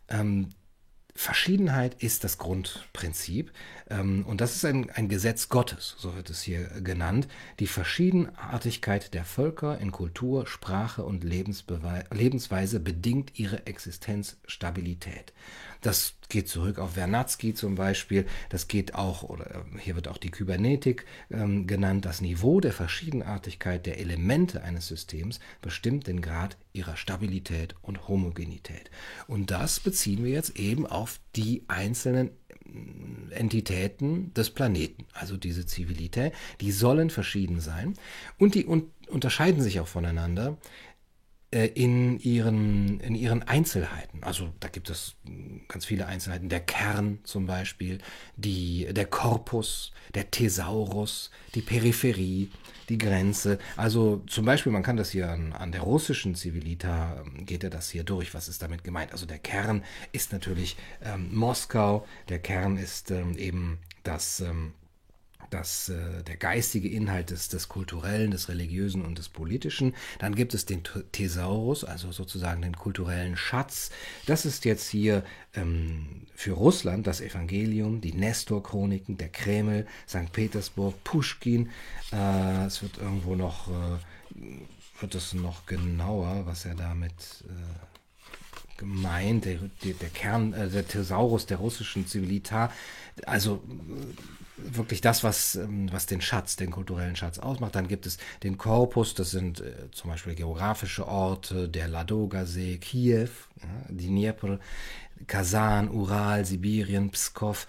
[0.08, 0.48] Ähm,
[1.18, 3.50] Verschiedenheit ist das Grundprinzip
[3.90, 7.26] ähm, und das ist ein, ein, Gesetz Gottes, so wird es hier genannt.
[7.58, 15.32] Die Verschiedenartigkeit der Völker in Kultur, Sprache und Lebensweise bedingt ihre Existenzstabilität.
[15.80, 18.26] Das geht zurück auf Wernatzky zum Beispiel.
[18.48, 22.04] Das geht auch, oder äh, hier wird auch die Kybernetik ähm, genannt.
[22.04, 28.90] Das Niveau der Verschiedenartigkeit der Elemente eines Systems bestimmt den Grad ihrer Stabilität und Homogenität.
[29.26, 35.66] Und das beziehen wir jetzt eben auf die einzelnen äh, Entitäten des Planeten, also diese
[35.66, 37.94] Zivilität, die sollen verschieden sein
[38.38, 40.58] und die un unterscheiden sich auch voneinander
[41.50, 44.22] in ihren, in ihren Einzelheiten.
[44.22, 45.16] Also da gibt es
[45.66, 46.50] ganz viele Einzelheiten.
[46.50, 47.98] Der Kern zum Beispiel,
[48.36, 52.50] die, der Korpus, der Thesaurus, die Peripherie,
[52.90, 53.58] die Grenze.
[53.76, 57.70] Also zum Beispiel, man kann das hier an, an der russischen Civilita, ähm, geht er
[57.70, 58.34] das hier durch.
[58.34, 59.12] Was ist damit gemeint?
[59.12, 64.40] Also der Kern ist natürlich ähm, Moskau, der Kern ist ähm, eben das...
[64.40, 64.74] Ähm,
[65.50, 69.94] das, äh, der geistige Inhalt des, des Kulturellen, des Religiösen und des Politischen.
[70.18, 70.82] Dann gibt es den
[71.12, 73.90] Thesaurus, also sozusagen den kulturellen Schatz.
[74.26, 80.32] Das ist jetzt hier ähm, für Russland das Evangelium, die Nestor-Chroniken, der Kreml, St.
[80.32, 81.70] Petersburg, Pushkin.
[82.12, 87.88] Äh, es wird irgendwo noch, äh, wird es noch genauer, was er damit äh,
[88.78, 92.72] gemeint, der, der, der Kern, äh, der Thesaurus der russischen Zivilita.
[93.26, 93.62] Also
[94.62, 97.74] wirklich das, was, ähm, was den Schatz, den kulturellen Schatz ausmacht.
[97.74, 103.30] Dann gibt es den Korpus, das sind äh, zum Beispiel geografische Orte, der Ladoga-See, Kiew,
[103.60, 104.58] ja, die Dnieper,
[105.26, 107.66] Kasan, Ural, Sibirien, Pskov.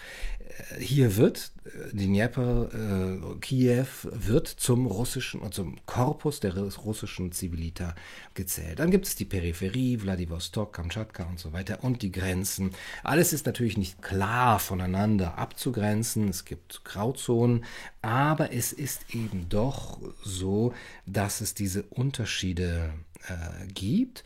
[0.49, 6.57] Äh, hier wird äh, die Dnieper, äh, Kiew wird zum russischen und zum Korpus der
[6.57, 7.95] russischen Zivilita
[8.33, 8.79] gezählt.
[8.79, 12.71] Dann gibt es die Peripherie, Vladivostok, Kamtschatka und so weiter und die Grenzen.
[13.03, 16.29] Alles ist natürlich nicht klar voneinander abzugrenzen.
[16.29, 17.65] Es gibt Grauzonen,
[18.01, 20.73] aber es ist eben doch so,
[21.05, 22.93] dass es diese Unterschiede
[23.27, 24.23] äh, gibt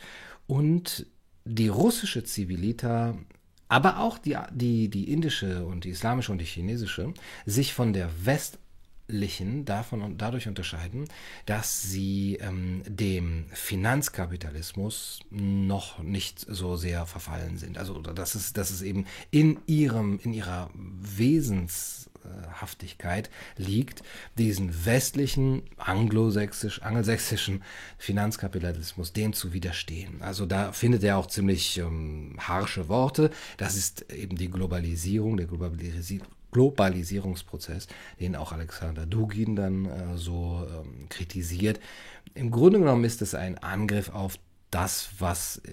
[0.48, 1.08] und
[1.46, 3.18] die russische Zivilita,
[3.68, 7.14] aber auch die, die, die indische und die islamische und die chinesische,
[7.46, 8.62] sich von der westlichen
[9.66, 11.08] davon und dadurch unterscheiden,
[11.46, 17.78] dass sie ähm, dem Finanzkapitalismus noch nicht so sehr verfallen sind.
[17.78, 22.10] Also dass es, dass es eben in ihrem, in ihrer Wesens
[22.62, 24.04] Haftigkeit liegt,
[24.38, 27.63] diesen westlichen anglosächsisch, angelsächsischen
[27.98, 30.22] Finanzkapitalismus dem zu widerstehen.
[30.22, 33.32] Also da findet er auch ziemlich ähm, harsche Worte.
[33.58, 36.22] Das ist eben die Globalisierung, der Globalisi
[36.54, 37.88] Globalisierungsprozess,
[38.20, 41.80] den auch Alexander Dugin dann äh, so ähm, kritisiert.
[42.34, 44.38] Im Grunde genommen ist es ein Angriff auf
[44.74, 45.72] das, was äh,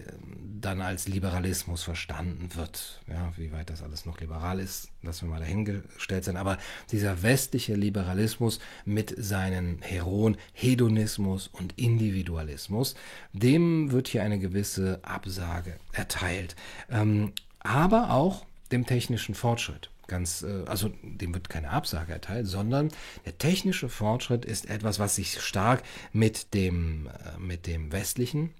[0.60, 3.00] dann als Liberalismus verstanden wird.
[3.08, 6.36] Ja, wie weit das alles noch liberal ist, lassen wir mal dahingestellt sein.
[6.36, 6.58] Aber
[6.92, 12.94] dieser westliche Liberalismus mit seinen Heroen Hedonismus und Individualismus,
[13.32, 16.54] dem wird hier eine gewisse Absage erteilt.
[16.90, 19.90] Ähm, aber auch dem technischen Fortschritt.
[20.10, 22.90] Ganz, äh, also dem wird keine Absage erteilt, sondern
[23.24, 28.50] der technische Fortschritt ist etwas, was sich stark mit dem, äh, mit dem westlichen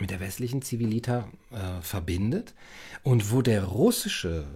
[0.00, 2.54] mit der westlichen Zivilita äh, verbindet
[3.02, 4.46] und wo der russische,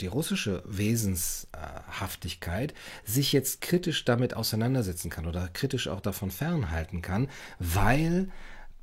[0.00, 7.28] die russische Wesenshaftigkeit sich jetzt kritisch damit auseinandersetzen kann oder kritisch auch davon fernhalten kann,
[7.60, 8.28] weil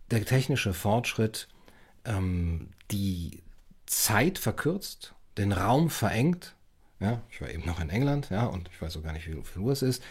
[0.10, 1.50] der technische Fortschritt
[2.06, 3.42] ähm, die
[3.86, 6.55] Zeit verkürzt, den Raum verengt.
[7.00, 9.42] Ja, ich war eben noch in England, ja, und ich weiß auch gar nicht, wie
[9.44, 10.02] viel Uhr es ist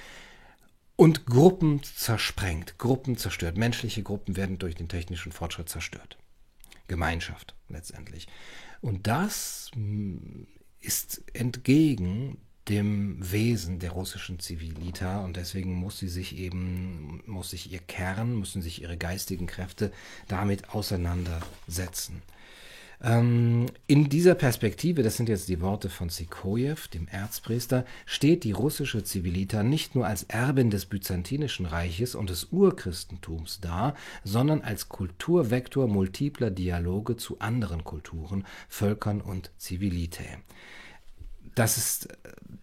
[0.96, 3.56] und Gruppen zersprengt, Gruppen zerstört.
[3.56, 6.16] Menschliche Gruppen werden durch den technischen Fortschritt zerstört.
[6.86, 8.28] Gemeinschaft letztendlich.
[8.80, 10.46] Und das hm,
[10.80, 17.70] ist entgegen dem Wesen der russischen Zivilita und deswegen muss sie sich eben, muss sich
[17.70, 19.92] ihr Kern, müssen sich ihre geistigen Kräfte
[20.28, 22.22] damit auseinandersetzen.
[23.02, 28.52] Ähm, in dieser Perspektive, das sind jetzt die Worte von Sikojew, dem Erzpriester, steht die
[28.52, 34.88] russische Zivilita nicht nur als Erbin des Byzantinischen Reiches und des Urchristentums da, sondern als
[34.88, 40.38] Kulturvektor multipler Dialoge zu anderen Kulturen, Völkern und Zivilitae
[41.54, 42.16] das ist äh,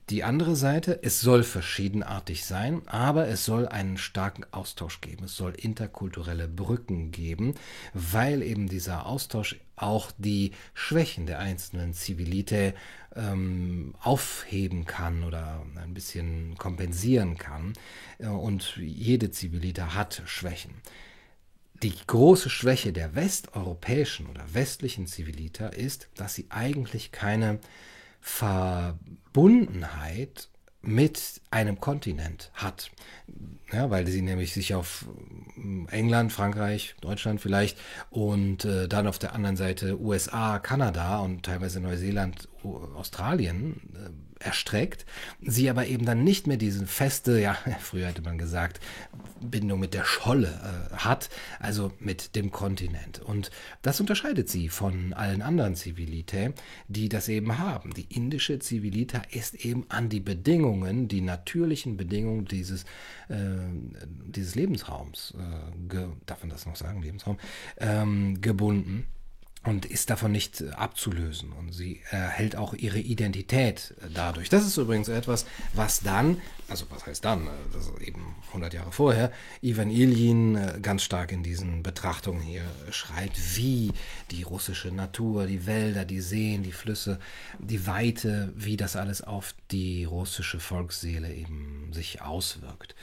[0.10, 1.00] die andere Seite.
[1.04, 5.26] Es soll verschiedenartig sein, aber es soll einen starken Austausch geben.
[5.26, 7.56] Es soll interkulturelle Brücken geben,
[7.94, 12.74] weil eben dieser Austausch auch die Schwächen der einzelnen Zivilite
[13.16, 17.74] ähm, aufheben kann oder ein bisschen kompensieren kann.
[18.20, 20.74] Äh, und jede Zivilite hat Schwächen.
[21.84, 27.60] Die große Schwäche der westeuropäischen oder westlichen Zivilita ist, dass sie eigentlich keine
[28.22, 30.50] Verbundenheit
[30.82, 32.92] mit einem Kontinent hat.
[33.72, 35.06] Ja, weil sie nämlich sich auf
[35.90, 37.78] England, Frankreich, Deutschland vielleicht
[38.10, 45.06] und äh, dann auf der anderen Seite USA, Kanada und teilweise Neuseeland, Australien äh, erstreckt,
[45.42, 48.80] sie aber eben dann nicht mehr diese feste, ja, früher hätte man gesagt,
[49.40, 53.20] Bindung mit der Scholle äh, hat, also mit dem Kontinent.
[53.20, 53.52] Und
[53.82, 56.54] das unterscheidet sie von allen anderen Zivilitä,
[56.88, 57.94] die das eben haben.
[57.94, 62.84] Die indische Zivilita ist eben an die Bedingungen, die natürlichen Bedingungen dieses,
[63.30, 63.38] äh,
[64.28, 67.38] dieses Lebensraums, äh, darf man das noch sagen, Lebensraum,
[67.80, 69.08] ähm, gebunden
[69.64, 71.52] und ist davon nicht äh, abzulösen.
[71.54, 74.50] Und sie erhält auch ihre Identität äh, dadurch.
[74.50, 78.92] Das ist übrigens etwas, was dann, also was heißt dann, äh, das eben 100 Jahre
[78.92, 83.92] vorher, Ivan Iljin ganz stark in diesen Betrachtungen hier schreibt, wie
[84.32, 87.20] die russische Natur, die Wälder, die Seen, die Flüsse,
[87.60, 92.96] die Weite, wie das alles auf die russische Volksseele eben sich auswirkt.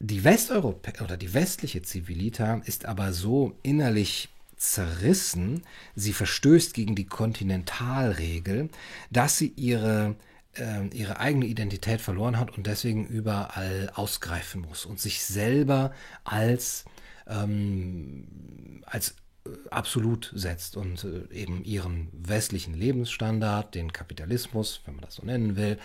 [0.00, 5.62] Die Westeuropa oder die westliche Zivilita ist aber so innerlich zerrissen,
[5.94, 8.68] sie verstößt gegen die Kontinentalregel,
[9.10, 10.16] dass sie ihre,
[10.54, 15.92] äh, ihre eigene Identität verloren hat und deswegen überall ausgreifen muss und sich selber
[16.24, 16.84] als,
[17.26, 25.04] ähm, als äh, absolut setzt und äh, eben ihren westlichen Lebensstandard, den Kapitalismus, wenn man
[25.04, 25.78] das so nennen will,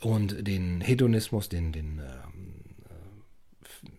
[0.00, 2.00] und den Hedonismus, den, den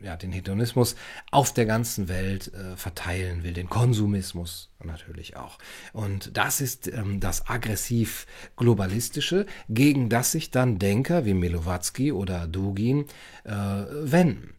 [0.01, 0.95] ja, den Hedonismus
[1.31, 5.57] auf der ganzen Welt äh, verteilen will, den Konsumismus natürlich auch.
[5.93, 12.47] Und das ist ähm, das aggressiv globalistische, gegen das sich dann Denker wie Melowatzki oder
[12.47, 13.05] Dugin
[13.43, 14.53] äh, wenden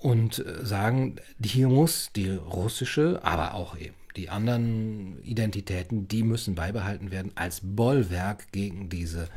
[0.00, 6.54] und äh, sagen, hier muss die russische, aber auch eben die anderen Identitäten, die müssen
[6.54, 9.28] beibehalten werden als Bollwerk gegen diese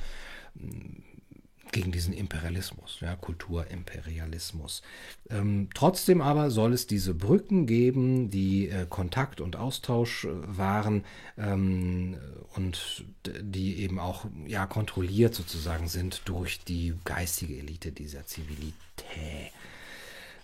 [1.72, 4.82] gegen diesen Imperialismus, ja, Kulturimperialismus.
[5.30, 11.06] Ähm, trotzdem aber soll es diese Brücken geben, die äh, Kontakt und Austausch äh, waren
[11.38, 12.18] ähm,
[12.56, 13.06] und
[13.42, 18.76] die eben auch ja, kontrolliert sozusagen sind durch die geistige Elite dieser Zivilität.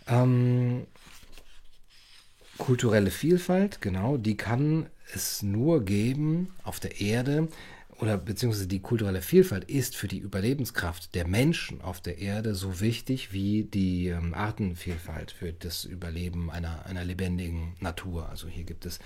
[0.07, 0.87] Ähm,
[2.57, 7.47] kulturelle Vielfalt, genau, die kann es nur geben auf der Erde,
[7.99, 12.79] oder beziehungsweise die kulturelle Vielfalt ist für die Überlebenskraft der Menschen auf der Erde so
[12.79, 18.29] wichtig wie die ähm, Artenvielfalt für das Überleben einer, einer lebendigen Natur.
[18.29, 18.99] Also hier gibt es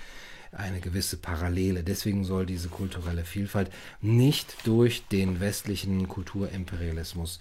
[0.52, 1.82] eine gewisse Parallele.
[1.82, 3.70] Deswegen soll diese kulturelle Vielfalt
[4.02, 7.40] nicht durch den westlichen Kulturimperialismus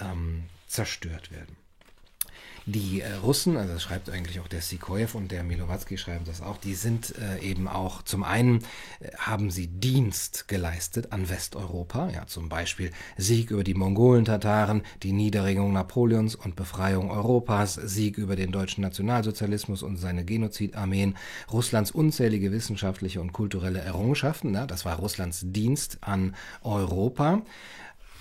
[0.00, 1.56] ähm, zerstört werden.
[2.72, 6.40] Die äh, Russen, also das schreibt eigentlich auch der Sikoyev und der Milowatzki schreiben das
[6.40, 8.58] auch, die sind äh, eben auch, zum einen
[9.00, 15.10] äh, haben sie Dienst geleistet an Westeuropa, ja, zum Beispiel Sieg über die Mongolen-Tataren, die
[15.10, 21.16] Niederringung Napoleons und Befreiung Europas, Sieg über den deutschen Nationalsozialismus und seine Genozidarmeen,
[21.50, 27.42] Russlands unzählige wissenschaftliche und kulturelle Errungenschaften, ja, das war Russlands Dienst an Europa.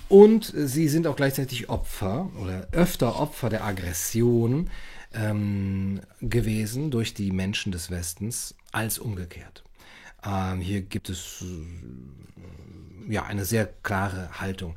[0.09, 4.71] Und sie sind auch gleichzeitig Opfer oder öfter Opfer der Aggression
[5.13, 9.63] ähm, gewesen durch die Menschen des Westens als umgekehrt.
[10.25, 14.75] Ähm, hier gibt es äh, ja eine sehr klare Haltung.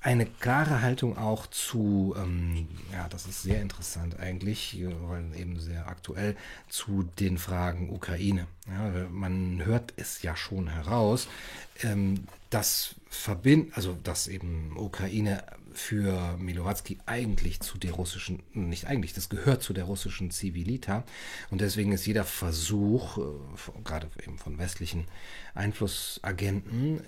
[0.00, 5.88] Eine klare Haltung auch zu, ähm, ja, das ist sehr interessant eigentlich, weil eben sehr
[5.88, 6.36] aktuell,
[6.68, 8.46] zu den Fragen Ukraine.
[8.68, 11.26] Ja, man hört es ja schon heraus.
[11.82, 12.24] Ähm,
[13.08, 15.42] das verbindet, also dass eben Ukraine
[15.72, 21.04] für Milowatzki eigentlich zu der russischen, nicht eigentlich, das gehört zu der russischen Zivilita.
[21.50, 25.06] Und deswegen ist jeder Versuch, äh, gerade eben von westlichen
[25.54, 27.00] Einflussagenten,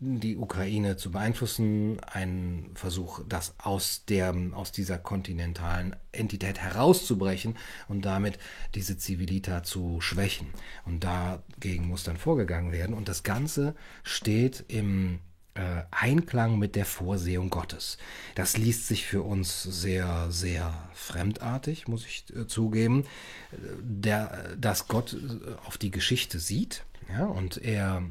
[0.00, 4.04] die Ukraine zu beeinflussen, ein Versuch, das aus,
[4.52, 7.56] aus dieser kontinentalen Entität herauszubrechen
[7.88, 8.38] und damit
[8.76, 10.48] diese Zivilita zu schwächen.
[10.84, 12.94] Und dagegen muss dann vorgegangen werden.
[12.94, 13.74] Und das Ganze
[14.04, 15.18] steht im
[15.58, 17.98] äh, Einklang mit der Vorsehung Gottes.
[18.36, 23.04] Das liest sich für uns sehr, sehr fremdartig, muss ich äh, zugeben,
[23.80, 28.02] der, dass Gott äh, auf die Geschichte sieht ja, und er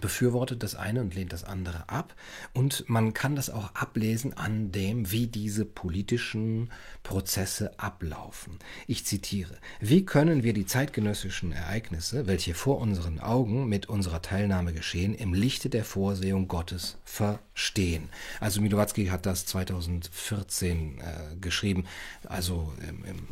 [0.00, 2.14] befürwortet das eine und lehnt das andere ab.
[2.52, 6.70] Und man kann das auch ablesen an dem, wie diese politischen
[7.02, 8.58] Prozesse ablaufen.
[8.86, 14.72] Ich zitiere, wie können wir die zeitgenössischen Ereignisse, welche vor unseren Augen mit unserer Teilnahme
[14.72, 18.08] geschehen, im Lichte der Vorsehung Gottes verstehen?
[18.40, 21.84] Also Milowatzki hat das 2014 äh, geschrieben,
[22.24, 23.28] also im, im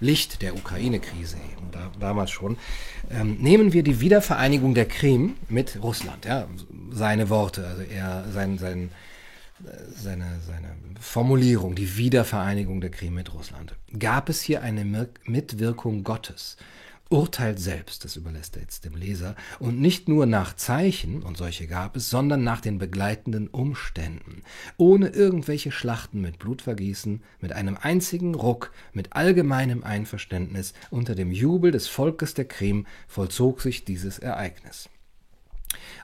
[0.00, 2.56] Licht der Ukraine-Krise eben, da, damals schon,
[3.10, 6.24] ähm, nehmen wir die Wiedervereinigung der Krim mit Russland.
[6.24, 6.46] Ja,
[6.90, 8.90] seine Worte, also er, sein, sein,
[9.94, 13.74] seine, seine Formulierung, die Wiedervereinigung der Krim mit Russland.
[13.98, 16.56] Gab es hier eine Mitwirkung Gottes?
[17.08, 21.66] Urteilt selbst, das überlässt er jetzt dem Leser, und nicht nur nach Zeichen, und solche
[21.66, 24.42] gab es, sondern nach den begleitenden Umständen,
[24.76, 31.70] ohne irgendwelche Schlachten mit Blutvergießen, mit einem einzigen Ruck, mit allgemeinem Einverständnis, unter dem Jubel
[31.70, 34.88] des Volkes der Krim vollzog sich dieses Ereignis.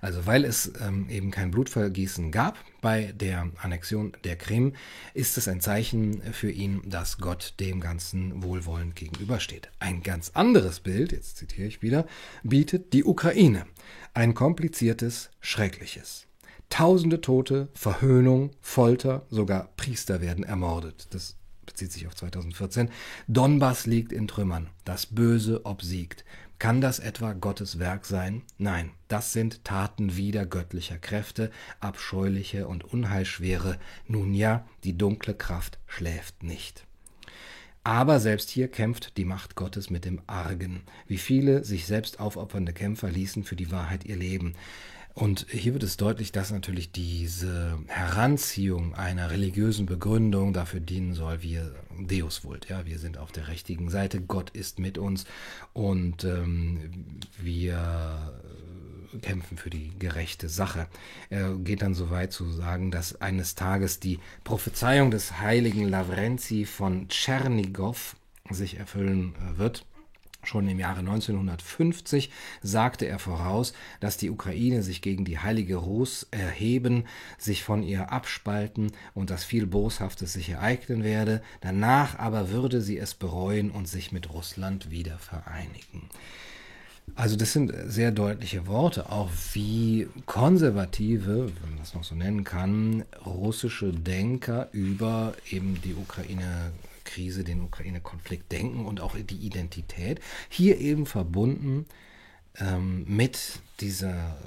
[0.00, 4.74] Also weil es ähm, eben kein Blutvergießen gab bei der Annexion der Krim,
[5.14, 9.70] ist es ein Zeichen für ihn, dass Gott dem Ganzen wohlwollend gegenübersteht.
[9.78, 12.06] Ein ganz anderes Bild, jetzt zitiere ich wieder,
[12.42, 13.66] bietet die Ukraine.
[14.14, 16.26] Ein kompliziertes, schreckliches.
[16.68, 21.06] Tausende Tote, Verhöhnung, Folter, sogar Priester werden ermordet.
[21.10, 21.36] Das
[21.66, 22.90] bezieht sich auf 2014.
[23.28, 24.68] Donbass liegt in Trümmern.
[24.84, 26.24] Das Böse obsiegt.
[26.62, 28.42] Kann das etwa Gottes Werk sein?
[28.56, 31.50] Nein, das sind Taten wider göttlicher Kräfte,
[31.80, 33.80] abscheuliche und unheilschwere.
[34.06, 36.86] Nun ja, die dunkle Kraft schläft nicht.
[37.82, 40.82] Aber selbst hier kämpft die Macht Gottes mit dem Argen.
[41.08, 44.54] Wie viele sich selbst aufopfernde Kämpfer ließen für die Wahrheit ihr Leben.
[45.14, 51.42] Und hier wird es deutlich, dass natürlich diese Heranziehung einer religiösen Begründung dafür dienen soll,
[51.42, 55.26] wir Deus vult, ja, wir sind auf der richtigen Seite, Gott ist mit uns
[55.74, 58.32] und ähm, wir
[59.20, 60.86] kämpfen für die gerechte Sache.
[61.28, 66.64] Er geht dann so weit zu sagen, dass eines Tages die Prophezeiung des heiligen Lavrenti
[66.64, 68.16] von Tschernigow
[68.50, 69.84] sich erfüllen äh, wird.
[70.44, 72.30] Schon im Jahre 1950
[72.62, 77.04] sagte er voraus, dass die Ukraine sich gegen die heilige Rus erheben,
[77.38, 82.98] sich von ihr abspalten und dass viel Boshaftes sich ereignen werde, danach aber würde sie
[82.98, 86.08] es bereuen und sich mit Russland wieder vereinigen.
[87.14, 92.42] Also das sind sehr deutliche Worte, auch wie konservative, wenn man das noch so nennen
[92.42, 96.72] kann, russische Denker über eben die Ukraine
[97.12, 100.20] Krise, den Ukraine-Konflikt denken und auch die Identität.
[100.48, 101.86] Hier eben verbunden
[102.58, 104.38] ähm, mit dieser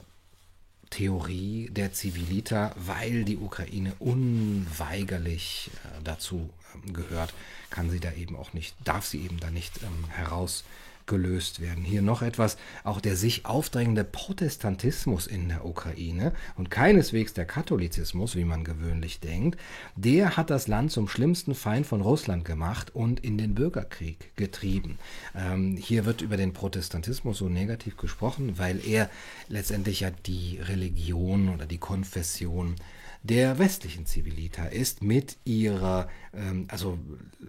[0.89, 7.33] Theorie der Zivilita, weil die Ukraine unweigerlich äh, dazu ähm, gehört,
[7.69, 10.63] kann sie da eben auch nicht, darf sie eben da nicht ähm, heraus
[11.07, 11.83] gelöst werden.
[11.83, 18.35] Hier noch etwas, auch der sich aufdrängende Protestantismus in der Ukraine und keineswegs der Katholizismus,
[18.35, 19.59] wie man gewöhnlich denkt,
[19.95, 24.97] der hat das Land zum schlimmsten Feind von Russland gemacht und in den Bürgerkrieg getrieben.
[25.35, 29.09] Ähm, hier wird über den Protestantismus so negativ gesprochen, weil er
[29.47, 32.75] letztendlich ja die Religion oder die Konfession
[33.23, 36.99] der westlichen Zivilita ist mit ihrer, ähm, also
[37.41, 37.45] äh,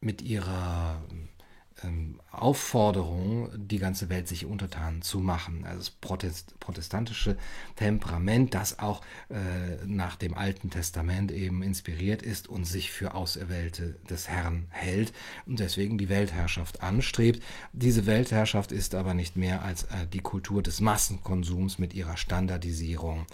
[0.00, 1.02] mit ihrer
[2.30, 5.64] Aufforderung, die ganze Welt sich untertan zu machen.
[5.64, 7.36] Also das Protest, protestantische
[7.76, 13.96] Temperament, das auch äh, nach dem Alten Testament eben inspiriert ist und sich für Auserwählte
[14.08, 15.12] des Herrn hält
[15.46, 17.42] und deswegen die Weltherrschaft anstrebt.
[17.72, 23.26] Diese Weltherrschaft ist aber nicht mehr als äh, die Kultur des Massenkonsums mit ihrer Standardisierung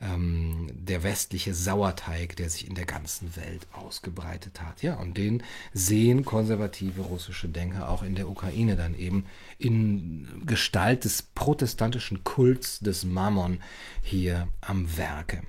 [0.00, 4.82] ähm, der westliche Sauerteig, der sich in der ganzen Welt ausgebreitet hat.
[4.82, 5.42] Ja, und den
[5.72, 9.26] sehen konservative russische Denker auch in der Ukraine dann eben
[9.58, 13.60] in Gestalt des protestantischen Kults des Mammon
[14.02, 15.42] hier am Werke.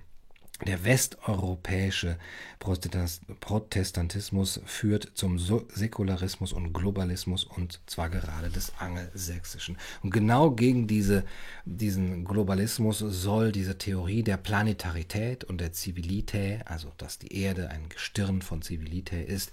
[0.67, 2.19] Der westeuropäische
[2.59, 9.77] Protestantismus führt zum Säkularismus und Globalismus und zwar gerade des Angelsächsischen.
[10.03, 11.23] Und genau gegen diese,
[11.65, 17.89] diesen Globalismus soll diese Theorie der Planetarität und der Zivilität, also dass die Erde ein
[17.89, 19.51] Gestirn von Zivilität ist,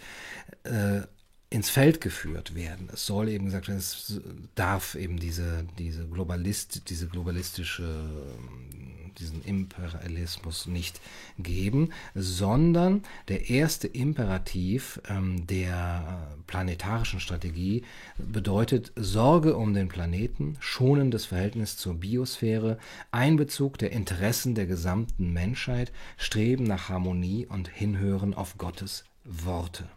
[0.65, 1.01] äh,
[1.51, 2.91] ins Feld geführt werden.
[2.93, 4.21] Es soll eben gesagt werden, es
[4.55, 8.13] darf eben diese, diese Globalist, diese globalistische
[9.19, 11.01] diesen Imperialismus nicht
[11.39, 17.83] geben, sondern der erste Imperativ ähm, der planetarischen Strategie
[18.17, 22.79] bedeutet Sorge um den Planeten, schonendes Verhältnis zur Biosphäre,
[23.11, 29.89] Einbezug der Interessen der gesamten Menschheit, Streben nach Harmonie und Hinhören auf Gottes Worte.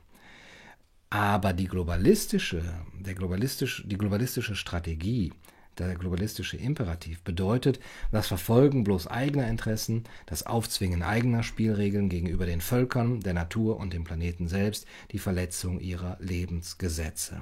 [1.09, 2.63] Aber die globalistische,
[2.97, 5.33] der globalistisch, die globalistische Strategie
[5.77, 7.79] der globalistische Imperativ bedeutet
[8.11, 13.93] das Verfolgen bloß eigener Interessen, das Aufzwingen eigener Spielregeln gegenüber den Völkern, der Natur und
[13.93, 17.41] dem Planeten selbst, die Verletzung ihrer Lebensgesetze.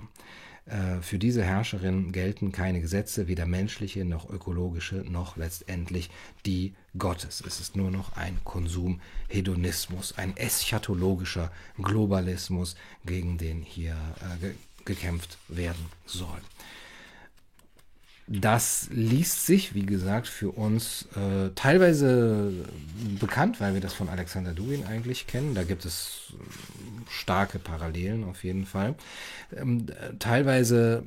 [0.69, 6.09] Äh, für diese Herrscherin gelten keine Gesetze, weder menschliche noch ökologische, noch letztendlich
[6.45, 7.43] die Gottes.
[7.45, 11.51] Es ist nur noch ein Konsumhedonismus, ein eschatologischer
[11.81, 12.75] Globalismus,
[13.05, 13.95] gegen den hier
[14.41, 14.49] äh,
[14.85, 16.39] gekämpft werden soll.
[18.31, 22.53] Das liest sich, wie gesagt, für uns äh, teilweise
[23.19, 25.55] bekannt, weil wir das von Alexander Dugin eigentlich kennen.
[25.55, 26.33] Da gibt es
[27.09, 28.93] starke Parallelen auf jeden Fall.
[29.57, 29.87] Ähm,
[30.19, 31.03] teilweise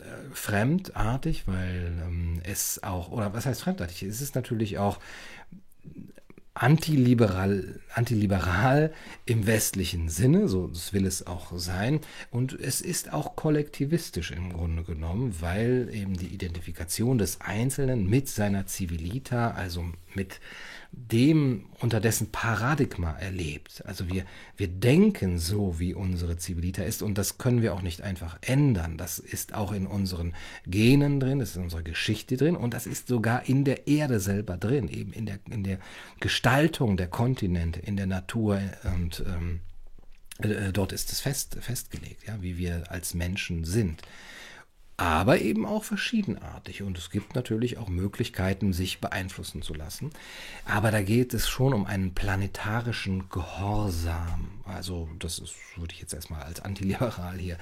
[0.00, 4.02] äh, fremdartig, weil ähm, es auch, oder was heißt fremdartig?
[4.02, 4.98] Es ist natürlich auch
[6.54, 8.92] antiliberal, antiliberal
[9.26, 12.00] im westlichen Sinne, so das will es auch sein.
[12.30, 18.28] Und es ist auch kollektivistisch im Grunde genommen, weil eben die Identifikation des Einzelnen mit
[18.28, 19.84] seiner Civilita, also
[20.16, 20.40] mit
[20.96, 23.82] dem unter dessen Paradigma erlebt.
[23.86, 24.24] Also wir,
[24.56, 28.96] wir denken so, wie unsere Zivilita ist und das können wir auch nicht einfach ändern.
[28.96, 30.34] Das ist auch in unseren
[30.66, 34.20] Genen drin, das ist in unserer Geschichte drin und das ist sogar in der Erde
[34.20, 35.78] selber drin, eben in der, in der
[36.20, 38.60] Gestaltung der Kontinente, in der Natur
[38.96, 39.60] und ähm,
[40.38, 44.02] äh, dort ist es fest, festgelegt, ja, wie wir als Menschen sind
[44.96, 46.82] aber eben auch verschiedenartig.
[46.82, 50.10] Und es gibt natürlich auch Möglichkeiten, sich beeinflussen zu lassen.
[50.66, 54.50] Aber da geht es schon um einen planetarischen Gehorsam.
[54.64, 57.58] Also das ist, würde ich jetzt erstmal als antiliberal hier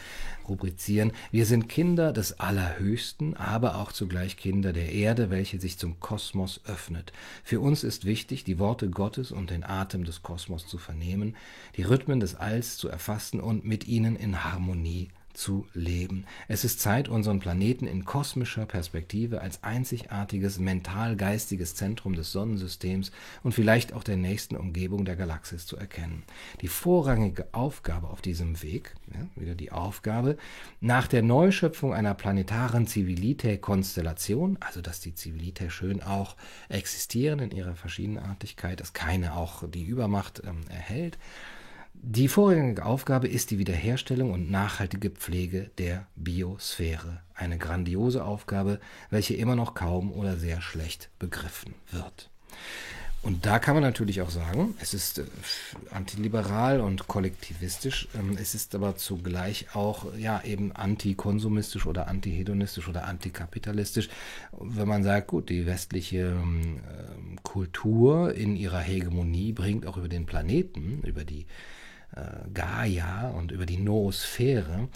[0.46, 1.12] rubrizieren.
[1.30, 6.60] Wir sind Kinder des Allerhöchsten, aber auch zugleich Kinder der Erde, welche sich zum Kosmos
[6.66, 7.14] öffnet.
[7.44, 11.34] Für uns ist wichtig, die Worte Gottes und den Atem des Kosmos zu vernehmen,
[11.76, 16.24] die Rhythmen des Alls zu erfassen und mit ihnen in Harmonie zu leben.
[16.48, 23.12] Es ist Zeit, unseren Planeten in kosmischer Perspektive als einzigartiges mental-geistiges Zentrum des Sonnensystems
[23.42, 26.22] und vielleicht auch der nächsten Umgebung der Galaxis zu erkennen.
[26.60, 30.36] Die vorrangige Aufgabe auf diesem Weg, ja, wieder die Aufgabe,
[30.80, 36.36] nach der Neuschöpfung einer planetaren Civilite-Konstellation, also dass die Civilite schön auch
[36.68, 41.18] existieren in ihrer Verschiedenartigkeit, dass keine auch die Übermacht ähm, erhält,
[41.94, 47.20] die vorrangige Aufgabe ist die Wiederherstellung und nachhaltige Pflege der Biosphäre.
[47.34, 48.80] Eine grandiose Aufgabe,
[49.10, 52.28] welche immer noch kaum oder sehr schlecht begriffen wird.
[53.22, 55.24] Und da kann man natürlich auch sagen, es ist äh,
[55.92, 63.06] antiliberal und kollektivistisch, ähm, es ist aber zugleich auch ja eben antikonsumistisch oder antihedonistisch oder
[63.06, 64.08] antikapitalistisch,
[64.58, 66.80] wenn man sagt, gut, die westliche ähm,
[67.44, 71.46] Kultur in ihrer Hegemonie bringt auch über den Planeten, über die
[72.52, 74.88] Gaia und über die Noosphäre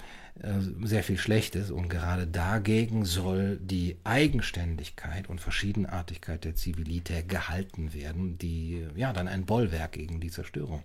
[0.42, 7.94] äh, sehr viel Schlechtes und gerade dagegen soll die Eigenständigkeit und Verschiedenartigkeit der Zivilitä gehalten
[7.94, 10.82] werden, die ja dann ein Bollwerk gegen die Zerstörung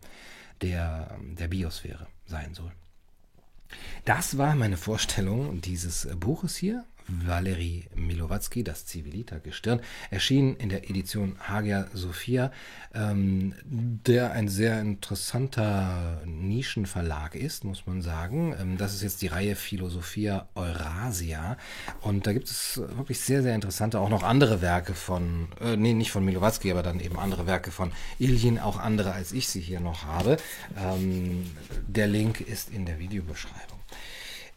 [0.61, 2.71] der, der Biosphäre sein soll.
[4.05, 6.86] Das war meine Vorstellung dieses Buches hier.
[7.07, 12.51] Valery Milowatzki, das Zivilita-Gestirn, erschien in der Edition Hagia Sophia,
[12.93, 18.55] ähm, der ein sehr interessanter Nischenverlag ist, muss man sagen.
[18.59, 21.57] Ähm, das ist jetzt die Reihe Philosophia Eurasia
[22.01, 25.93] und da gibt es wirklich sehr, sehr interessante, auch noch andere Werke von, äh, nee,
[25.93, 29.61] nicht von Milowatzki, aber dann eben andere Werke von Iljin, auch andere als ich sie
[29.61, 30.37] hier noch habe.
[30.77, 31.45] Ähm,
[31.87, 33.80] der Link ist in der Videobeschreibung.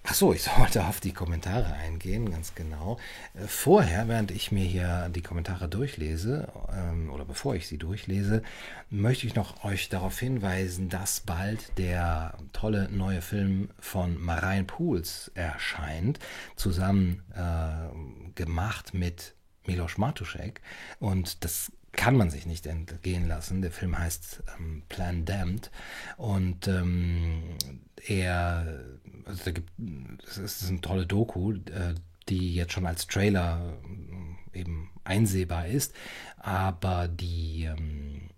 [0.06, 2.98] Ach so, ich sollte auf die Kommentare eingehen, ganz genau.
[3.32, 8.42] Äh, vorher, während ich mir hier die Kommentare durchlese, ähm, oder bevor ich sie durchlese,
[8.90, 15.30] möchte ich noch euch darauf hinweisen, dass bald der tolle neue Film von Marijn Pools
[15.34, 16.18] erscheint,
[16.54, 19.34] zusammen äh, gemacht mit
[19.66, 20.60] Milos Matuszek.
[21.00, 23.62] Und das kann man sich nicht entgehen lassen.
[23.62, 25.70] Der Film heißt ähm, Plan Damned
[26.16, 27.56] und ähm,
[28.06, 28.80] er,
[29.26, 29.70] also da gibt,
[30.26, 31.94] es ist eine tolle Doku, äh,
[32.28, 33.78] die jetzt schon als Trailer
[34.52, 35.94] äh, eben einsehbar ist,
[36.38, 38.30] aber die ähm,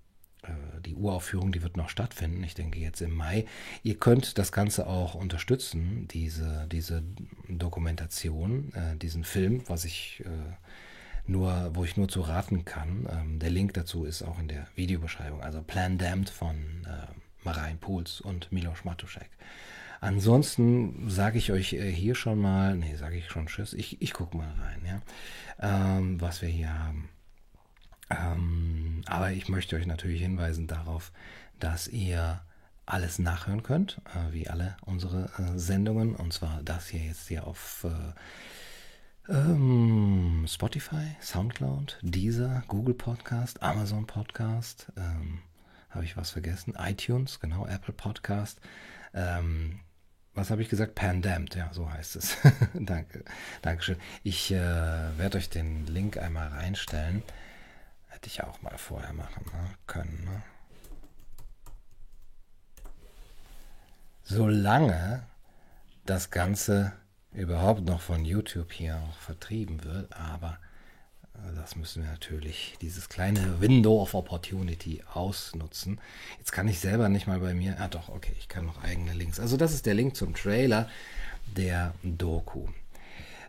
[0.42, 3.46] äh, die Uraufführung, die wird noch stattfinden, ich denke jetzt im Mai.
[3.82, 7.02] Ihr könnt das Ganze auch unterstützen, diese, diese
[7.48, 10.22] Dokumentation, diesen Film, was ich
[11.26, 13.08] nur, wo ich nur zu raten kann.
[13.10, 15.40] Ähm, der Link dazu ist auch in der Videobeschreibung.
[15.40, 16.86] Also Plan Damned von
[17.42, 19.30] Marijn Puls und Milos Matuszek.
[20.06, 24.12] Ansonsten sage ich euch äh, hier schon mal, nee, sage ich schon Tschüss, ich, ich
[24.12, 27.08] gucke mal rein, ja, ähm, was wir hier haben.
[28.08, 31.10] Ähm, aber ich möchte euch natürlich hinweisen darauf,
[31.58, 32.40] dass ihr
[32.86, 36.14] alles nachhören könnt, äh, wie alle unsere äh, Sendungen.
[36.14, 37.84] Und zwar das hier jetzt hier auf
[39.28, 45.40] äh, ähm, Spotify, Soundcloud, Deezer, Google Podcast, Amazon Podcast, ähm,
[45.90, 46.74] habe ich was vergessen?
[46.78, 48.60] iTunes, genau, Apple Podcast.
[49.12, 49.80] Ähm,
[50.36, 50.94] was habe ich gesagt?
[50.94, 52.36] Pandemd, ja, so heißt es.
[52.74, 53.24] Danke,
[53.62, 53.96] Dankeschön.
[54.22, 57.22] Ich äh, werde euch den Link einmal reinstellen.
[58.08, 59.70] Hätte ich auch mal vorher machen ne?
[59.86, 60.24] können.
[60.24, 60.42] Ne?
[64.24, 65.24] Solange
[66.04, 66.92] das Ganze
[67.32, 70.14] überhaupt noch von YouTube hier auch vertrieben wird.
[70.14, 70.58] Aber
[71.56, 76.00] das müssen wir natürlich, dieses kleine Window of Opportunity ausnutzen.
[76.38, 79.12] Jetzt kann ich selber nicht mal bei mir, ah doch, okay, ich kann noch eigene
[79.14, 79.40] Links.
[79.40, 80.88] Also das ist der Link zum Trailer
[81.56, 82.68] der Doku.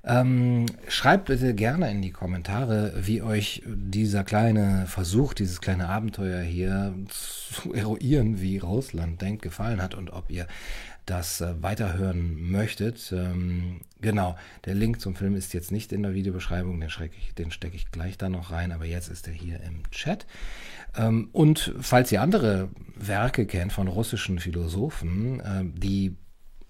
[0.03, 6.41] Ähm, schreibt bitte gerne in die Kommentare, wie euch dieser kleine Versuch, dieses kleine Abenteuer
[6.41, 10.47] hier zu eruieren, wie Russland denkt, gefallen hat und ob ihr
[11.07, 13.11] das äh, weiterhören möchtet.
[13.11, 17.49] Ähm, genau, der Link zum Film ist jetzt nicht in der Videobeschreibung, den, ich, den
[17.51, 20.27] stecke ich gleich da noch rein, aber jetzt ist er hier im Chat.
[20.95, 26.15] Ähm, und falls ihr andere Werke kennt von russischen Philosophen, äh, die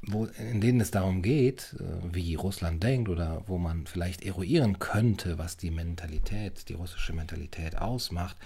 [0.09, 4.79] wo, in denen es darum geht, äh, wie Russland denkt oder wo man vielleicht eruieren
[4.79, 8.37] könnte, was die Mentalität, die russische Mentalität ausmacht,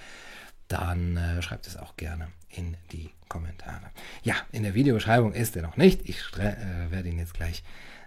[0.69, 3.91] dann äh, schreibt es auch gerne in die Kommentare.
[4.23, 6.07] Ja, in der Videobeschreibung ist er noch nicht.
[6.07, 7.63] Ich äh, werde ihn jetzt gleich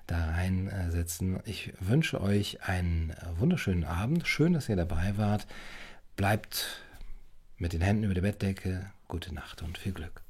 [0.06, 1.40] da reinsetzen.
[1.46, 4.26] Ich wünsche euch einen wunderschönen Abend.
[4.28, 5.46] Schön, dass ihr dabei wart.
[6.16, 6.82] Bleibt
[7.56, 8.90] mit den Händen über der Bettdecke.
[9.08, 10.23] Gute Nacht und viel Glück.